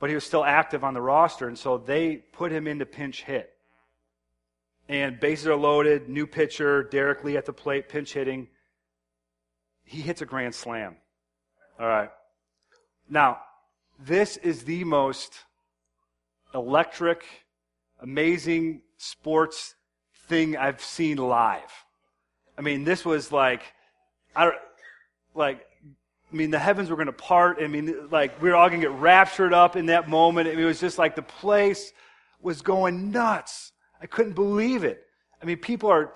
but 0.00 0.08
he 0.08 0.16
was 0.16 0.24
still 0.24 0.44
active 0.44 0.82
on 0.82 0.92
the 0.92 1.00
roster, 1.00 1.46
and 1.46 1.56
so 1.56 1.78
they 1.78 2.16
put 2.16 2.50
him 2.50 2.66
into 2.66 2.84
pinch 2.84 3.22
hit. 3.22 3.50
And 4.88 5.20
bases 5.20 5.46
are 5.46 5.54
loaded, 5.54 6.08
new 6.08 6.26
pitcher, 6.26 6.82
Derrek 6.82 7.22
Lee 7.22 7.36
at 7.36 7.44
the 7.44 7.52
plate, 7.52 7.88
pinch 7.88 8.12
hitting 8.12 8.48
he 9.84 10.00
hits 10.00 10.20
a 10.20 10.26
grand 10.26 10.52
slam. 10.52 10.96
All 11.78 11.86
right. 11.86 12.10
Now, 13.08 13.38
this 14.00 14.36
is 14.36 14.64
the 14.64 14.82
most 14.82 15.44
electric, 16.52 17.24
amazing 18.00 18.82
sports 18.96 19.75
thing 20.28 20.56
I've 20.56 20.82
seen 20.82 21.18
live. 21.18 21.72
I 22.58 22.62
mean, 22.62 22.84
this 22.84 23.04
was 23.04 23.32
like, 23.32 23.62
I 24.34 24.44
don't, 24.44 24.56
like, 25.34 25.66
I 26.32 26.36
mean, 26.36 26.50
the 26.50 26.58
heavens 26.58 26.90
were 26.90 26.96
going 26.96 27.06
to 27.06 27.12
part. 27.12 27.58
I 27.60 27.66
mean, 27.66 28.08
like, 28.10 28.40
we 28.42 28.48
were 28.48 28.56
all 28.56 28.68
going 28.68 28.80
to 28.80 28.88
get 28.88 28.96
raptured 28.96 29.52
up 29.52 29.76
in 29.76 29.86
that 29.86 30.08
moment. 30.08 30.48
It 30.48 30.56
was 30.56 30.80
just 30.80 30.98
like 30.98 31.14
the 31.14 31.22
place 31.22 31.92
was 32.40 32.62
going 32.62 33.10
nuts. 33.10 33.72
I 34.00 34.06
couldn't 34.06 34.34
believe 34.34 34.84
it. 34.84 35.04
I 35.40 35.44
mean, 35.44 35.58
people 35.58 35.90
are, 35.90 36.12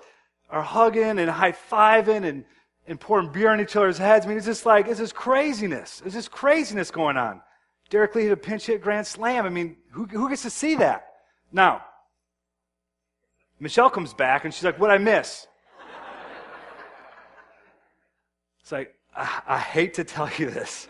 are 0.49 0.61
hugging 0.61 1.19
and 1.19 1.29
high 1.29 1.53
fiving 1.53 2.25
and 2.25 2.45
and 2.87 2.99
pouring 2.99 3.31
beer 3.31 3.49
on 3.49 3.61
each 3.61 3.75
other's 3.75 3.97
heads. 3.97 4.25
I 4.25 4.29
mean, 4.29 4.37
it's 4.37 4.45
just 4.45 4.65
like, 4.65 4.87
it's 4.87 4.99
just 4.99 5.15
craziness. 5.15 6.01
It's 6.05 6.15
just 6.15 6.31
craziness 6.31 6.91
going 6.91 7.17
on. 7.17 7.41
Derrek 7.89 8.15
Lee 8.15 8.23
hit 8.23 8.31
a 8.31 8.37
pinch 8.37 8.65
hit 8.65 8.81
grand 8.81 9.05
slam. 9.05 9.45
I 9.45 9.49
mean, 9.49 9.77
who, 9.91 10.05
who 10.05 10.29
gets 10.29 10.41
to 10.43 10.49
see 10.49 10.75
that? 10.75 11.07
Now, 11.51 11.85
Michelle 13.61 13.91
comes 13.91 14.11
back 14.11 14.43
and 14.43 14.51
she's 14.51 14.63
like, 14.63 14.79
What'd 14.79 14.99
I 14.99 15.03
miss? 15.03 15.47
It's 18.59 18.71
like, 18.71 18.95
I, 19.15 19.41
I 19.47 19.57
hate 19.59 19.93
to 19.95 20.03
tell 20.03 20.29
you 20.37 20.49
this. 20.49 20.87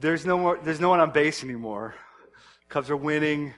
There's 0.00 0.24
no 0.24 0.38
more, 0.38 0.58
there's 0.62 0.80
no 0.80 0.88
one 0.88 1.00
on 1.00 1.10
base 1.10 1.42
anymore. 1.42 1.94
Cubs 2.68 2.88
are 2.88 2.96
winning. 2.96 3.52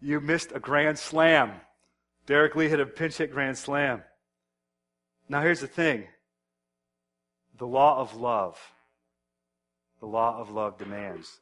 You 0.00 0.20
missed 0.20 0.52
a 0.54 0.60
grand 0.60 0.98
slam. 0.98 1.52
Derrek 2.26 2.56
Lee 2.56 2.68
hit 2.68 2.80
a 2.80 2.86
pinch 2.86 3.18
hit 3.18 3.32
grand 3.32 3.58
slam. 3.58 4.02
Now 5.28 5.42
here's 5.42 5.60
the 5.60 5.66
thing. 5.66 6.04
The 7.58 7.66
law 7.66 7.98
of 7.98 8.16
love, 8.16 8.58
the 10.00 10.06
law 10.06 10.38
of 10.40 10.50
love 10.50 10.78
demands 10.78 11.40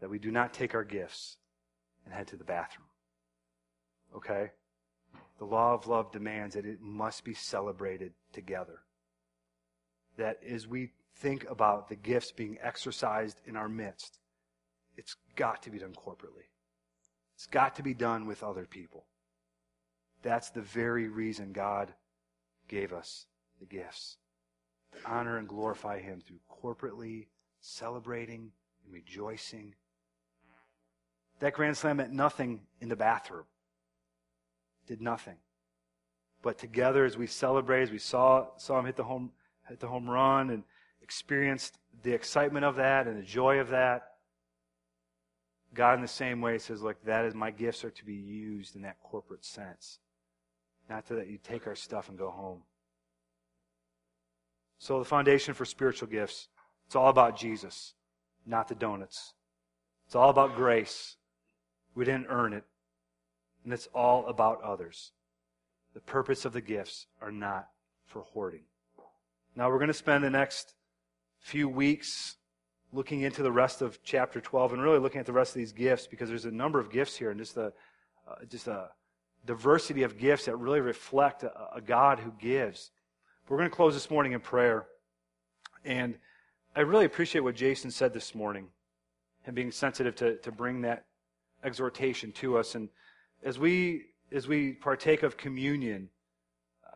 that 0.00 0.08
we 0.08 0.18
do 0.18 0.30
not 0.30 0.54
take 0.54 0.74
our 0.74 0.84
gifts 0.84 1.36
and 2.04 2.14
head 2.14 2.28
to 2.28 2.36
the 2.36 2.44
bathroom. 2.44 2.88
Okay? 4.16 4.50
The 5.40 5.46
law 5.46 5.72
of 5.72 5.86
love 5.86 6.12
demands 6.12 6.54
that 6.54 6.66
it 6.66 6.82
must 6.82 7.24
be 7.24 7.32
celebrated 7.32 8.12
together. 8.30 8.80
That 10.18 10.38
as 10.46 10.68
we 10.68 10.92
think 11.16 11.48
about 11.48 11.88
the 11.88 11.96
gifts 11.96 12.30
being 12.30 12.58
exercised 12.62 13.40
in 13.46 13.56
our 13.56 13.68
midst, 13.68 14.18
it's 14.98 15.16
got 15.36 15.62
to 15.62 15.70
be 15.70 15.78
done 15.78 15.94
corporately. 15.94 16.50
It's 17.34 17.46
got 17.46 17.74
to 17.76 17.82
be 17.82 17.94
done 17.94 18.26
with 18.26 18.42
other 18.42 18.66
people. 18.66 19.06
That's 20.22 20.50
the 20.50 20.60
very 20.60 21.08
reason 21.08 21.52
God 21.52 21.94
gave 22.68 22.92
us 22.92 23.24
the 23.60 23.66
gifts 23.66 24.18
to 24.92 24.98
honor 25.10 25.38
and 25.38 25.48
glorify 25.48 26.00
Him 26.00 26.20
through 26.20 26.40
corporately 26.62 27.28
celebrating 27.60 28.52
and 28.84 28.92
rejoicing. 28.92 29.74
That 31.38 31.54
Grand 31.54 31.78
Slam 31.78 31.96
meant 31.96 32.12
nothing 32.12 32.60
in 32.82 32.90
the 32.90 32.96
bathroom, 32.96 33.46
did 34.90 35.00
nothing. 35.00 35.36
But 36.42 36.58
together, 36.58 37.04
as 37.04 37.16
we 37.16 37.28
celebrated, 37.28 37.84
as 37.84 37.92
we 37.92 37.98
saw, 37.98 38.48
saw 38.56 38.80
him 38.80 38.86
hit 38.86 38.96
the 38.96 39.04
home, 39.04 39.30
hit 39.68 39.78
the 39.78 39.86
home 39.86 40.10
run 40.10 40.50
and 40.50 40.64
experienced 41.00 41.78
the 42.02 42.12
excitement 42.12 42.64
of 42.64 42.74
that 42.76 43.06
and 43.06 43.16
the 43.16 43.22
joy 43.22 43.60
of 43.60 43.68
that, 43.68 44.02
God, 45.72 45.94
in 45.94 46.02
the 46.02 46.08
same 46.08 46.40
way, 46.40 46.58
says, 46.58 46.82
Look, 46.82 47.04
that 47.04 47.24
is 47.24 47.36
my 47.36 47.52
gifts 47.52 47.84
are 47.84 47.90
to 47.90 48.04
be 48.04 48.14
used 48.14 48.74
in 48.74 48.82
that 48.82 48.96
corporate 49.00 49.44
sense. 49.44 50.00
Not 50.88 51.06
to 51.06 51.14
that 51.14 51.28
you 51.28 51.38
take 51.38 51.68
our 51.68 51.76
stuff 51.76 52.08
and 52.08 52.18
go 52.18 52.30
home. 52.30 52.62
So, 54.78 54.98
the 54.98 55.04
foundation 55.04 55.54
for 55.54 55.64
spiritual 55.64 56.08
gifts, 56.08 56.48
it's 56.86 56.96
all 56.96 57.10
about 57.10 57.38
Jesus, 57.38 57.94
not 58.44 58.66
the 58.66 58.74
donuts. 58.74 59.34
It's 60.06 60.16
all 60.16 60.30
about 60.30 60.56
grace. 60.56 61.14
We 61.94 62.04
didn't 62.04 62.26
earn 62.28 62.54
it. 62.54 62.64
And 63.64 63.72
it's 63.72 63.88
all 63.94 64.26
about 64.26 64.62
others. 64.62 65.12
The 65.94 66.00
purpose 66.00 66.44
of 66.44 66.52
the 66.52 66.60
gifts 66.60 67.06
are 67.20 67.32
not 67.32 67.68
for 68.06 68.22
hoarding. 68.22 68.62
Now, 69.56 69.68
we're 69.68 69.78
going 69.78 69.88
to 69.88 69.94
spend 69.94 70.24
the 70.24 70.30
next 70.30 70.74
few 71.40 71.68
weeks 71.68 72.36
looking 72.92 73.22
into 73.22 73.42
the 73.42 73.52
rest 73.52 73.82
of 73.82 74.02
chapter 74.02 74.40
12 74.40 74.74
and 74.74 74.82
really 74.82 74.98
looking 74.98 75.20
at 75.20 75.26
the 75.26 75.32
rest 75.32 75.50
of 75.50 75.56
these 75.56 75.72
gifts 75.72 76.06
because 76.06 76.28
there's 76.28 76.44
a 76.44 76.50
number 76.50 76.80
of 76.80 76.90
gifts 76.90 77.16
here 77.16 77.30
and 77.30 77.38
just 77.38 77.56
a, 77.56 77.72
uh, 78.28 78.34
just 78.48 78.66
a 78.66 78.88
diversity 79.46 80.02
of 80.02 80.18
gifts 80.18 80.46
that 80.46 80.56
really 80.56 80.80
reflect 80.80 81.42
a, 81.42 81.52
a 81.74 81.80
God 81.80 82.18
who 82.18 82.32
gives. 82.38 82.90
But 83.44 83.52
We're 83.52 83.58
going 83.58 83.70
to 83.70 83.76
close 83.76 83.94
this 83.94 84.10
morning 84.10 84.32
in 84.32 84.40
prayer. 84.40 84.86
And 85.84 86.16
I 86.76 86.80
really 86.80 87.04
appreciate 87.04 87.40
what 87.42 87.54
Jason 87.54 87.90
said 87.90 88.12
this 88.12 88.34
morning 88.34 88.68
and 89.46 89.54
being 89.54 89.72
sensitive 89.72 90.14
to, 90.16 90.36
to 90.38 90.52
bring 90.52 90.82
that 90.82 91.04
exhortation 91.64 92.32
to 92.32 92.58
us. 92.58 92.74
And 92.74 92.88
as 93.42 93.58
we, 93.58 94.02
as 94.32 94.46
we 94.46 94.72
partake 94.72 95.22
of 95.22 95.36
communion, 95.36 96.08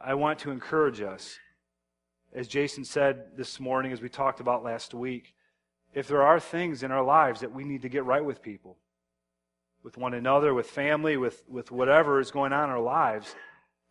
I 0.01 0.15
want 0.15 0.39
to 0.41 0.51
encourage 0.51 1.01
us. 1.01 1.39
As 2.35 2.49
Jason 2.49 2.85
said 2.85 3.37
this 3.37 3.61
morning, 3.61 3.93
as 3.93 4.03
we 4.03 4.09
talked 4.09 4.41
about 4.41 4.65
last 4.65 4.93
week, 4.93 5.35
if 5.95 6.09
there 6.09 6.23
are 6.23 6.41
things 6.41 6.83
in 6.83 6.91
our 6.91 7.05
lives 7.05 7.41
that 7.41 7.53
we 7.53 7.65
need 7.65 7.83
to 7.83 7.89
get 7.89 8.05
right 8.05 8.25
with 8.25 8.43
people, 8.43 8.77
with 9.83 9.97
one 9.97 10.15
another, 10.15 10.53
with 10.53 10.67
family, 10.67 11.17
with, 11.17 11.43
with 11.49 11.71
whatever 11.71 12.19
is 12.19 12.31
going 12.31 12.53
on 12.53 12.65
in 12.65 12.71
our 12.71 12.81
lives, 12.81 13.35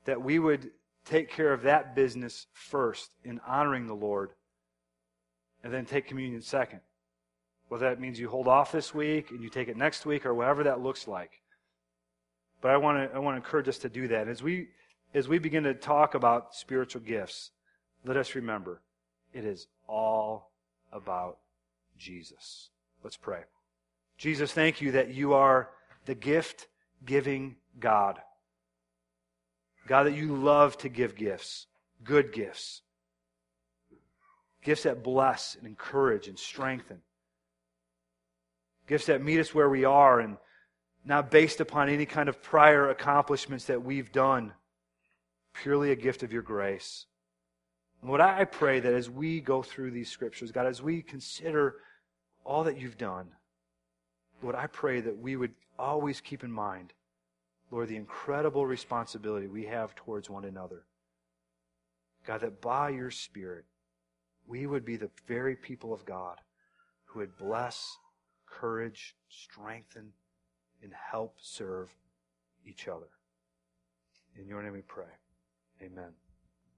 that 0.06 0.22
we 0.22 0.40
would 0.40 0.72
take 1.06 1.30
care 1.30 1.54
of 1.54 1.64
that 1.64 1.96
business 1.96 2.48
first 2.52 3.12
in 3.24 3.40
honoring 3.48 3.88
the 3.88 3.94
Lord, 3.94 4.32
and 5.64 5.74
then 5.74 5.86
take 5.86 6.08
communion 6.08 6.42
second. 6.42 6.82
Whether 7.70 7.90
that 7.90 8.02
means 8.02 8.20
you 8.20 8.30
hold 8.30 8.48
off 8.48 8.72
this 8.72 8.94
week 8.94 9.32
and 9.32 9.42
you 9.42 9.50
take 9.50 9.70
it 9.70 9.78
next 9.78 10.06
week 10.06 10.26
or 10.26 10.34
whatever 10.34 10.64
that 10.66 10.82
looks 10.82 11.08
like. 11.08 11.43
But 12.64 12.72
I 12.72 12.78
want 12.78 13.12
to 13.12 13.16
I 13.16 13.20
want 13.20 13.36
to 13.36 13.46
encourage 13.46 13.68
us 13.68 13.78
to 13.80 13.90
do 13.90 14.08
that. 14.08 14.30
As 14.30 14.42
we 14.42 14.70
as 15.14 15.28
we 15.28 15.38
begin 15.38 15.64
to 15.64 15.74
talk 15.74 16.16
about 16.16 16.56
spiritual 16.56 17.02
gifts, 17.02 17.52
let 18.06 18.16
us 18.16 18.36
remember 18.36 18.82
it 19.34 19.44
is 19.44 19.68
all 19.86 20.50
about 20.94 21.40
Jesus. 21.98 22.70
Let's 23.04 23.18
pray. 23.18 23.42
Jesus, 24.18 24.54
thank 24.54 24.80
you 24.80 24.94
that 24.94 25.14
you 25.14 25.34
are 25.34 25.72
the 26.06 26.16
gift 26.16 26.68
giving 27.06 27.58
God. 27.82 28.20
God, 29.86 30.04
that 30.04 30.16
you 30.16 30.34
love 30.34 30.78
to 30.78 30.90
give 30.90 31.18
gifts, 31.18 31.68
good 32.06 32.32
gifts, 32.32 32.82
gifts 34.64 34.84
that 34.84 35.04
bless 35.04 35.56
and 35.56 35.68
encourage 35.68 36.30
and 36.30 36.40
strengthen, 36.40 37.02
gifts 38.88 39.08
that 39.08 39.22
meet 39.22 39.42
us 39.42 39.54
where 39.54 39.70
we 39.70 39.84
are 39.84 40.22
and 40.22 40.38
not 41.06 41.32
based 41.32 41.60
upon 41.60 41.90
any 41.90 42.06
kind 42.06 42.30
of 42.30 42.42
prior 42.42 42.90
accomplishments 42.90 43.66
that 43.66 43.84
we've 43.84 44.12
done, 44.12 44.54
purely 45.54 45.92
a 45.92 45.96
gift 45.96 46.24
of 46.24 46.32
your 46.32 46.42
grace. 46.42 47.06
And 48.02 48.10
Lord, 48.10 48.22
I 48.22 48.46
pray 48.46 48.80
that 48.80 48.94
as 48.94 49.10
we 49.10 49.40
go 49.40 49.62
through 49.62 49.92
these 49.92 50.10
scriptures, 50.10 50.52
God, 50.52 50.66
as 50.66 50.82
we 50.82 51.02
consider 51.02 51.76
all 52.44 52.64
that 52.66 52.80
you've 52.80 52.98
done, 52.98 53.28
Lord, 54.42 54.56
I 54.56 54.68
pray 54.68 55.02
that 55.02 55.18
we 55.18 55.36
would 55.36 55.54
always 55.80 56.22
keep 56.22 56.44
in 56.44 56.52
mind, 56.52 56.94
Lord, 57.72 57.88
the 57.90 57.96
incredible 57.96 58.66
responsibility 58.66 59.48
we 59.48 59.66
have 59.66 59.96
towards 59.96 60.30
one 60.30 60.46
another. 60.46 60.84
God, 62.26 62.42
that 62.42 62.62
by 62.62 62.90
your 62.90 63.12
Spirit, 63.12 63.66
we 64.48 64.68
would 64.68 64.86
be 64.86 64.98
the 64.98 65.10
very 65.28 65.56
people 65.56 65.94
of 65.94 66.06
God 66.06 66.40
who 67.06 67.20
would 67.20 67.38
bless, 67.38 67.98
courage, 68.46 69.16
strengthen, 69.30 70.12
and 70.84 70.92
help 70.94 71.36
serve 71.42 71.90
each 72.66 72.88
other. 72.88 73.08
In 74.40 74.48
your 74.48 74.62
name 74.62 74.74
we 74.74 74.82
pray. 74.82 75.06
Amen. 75.82 76.12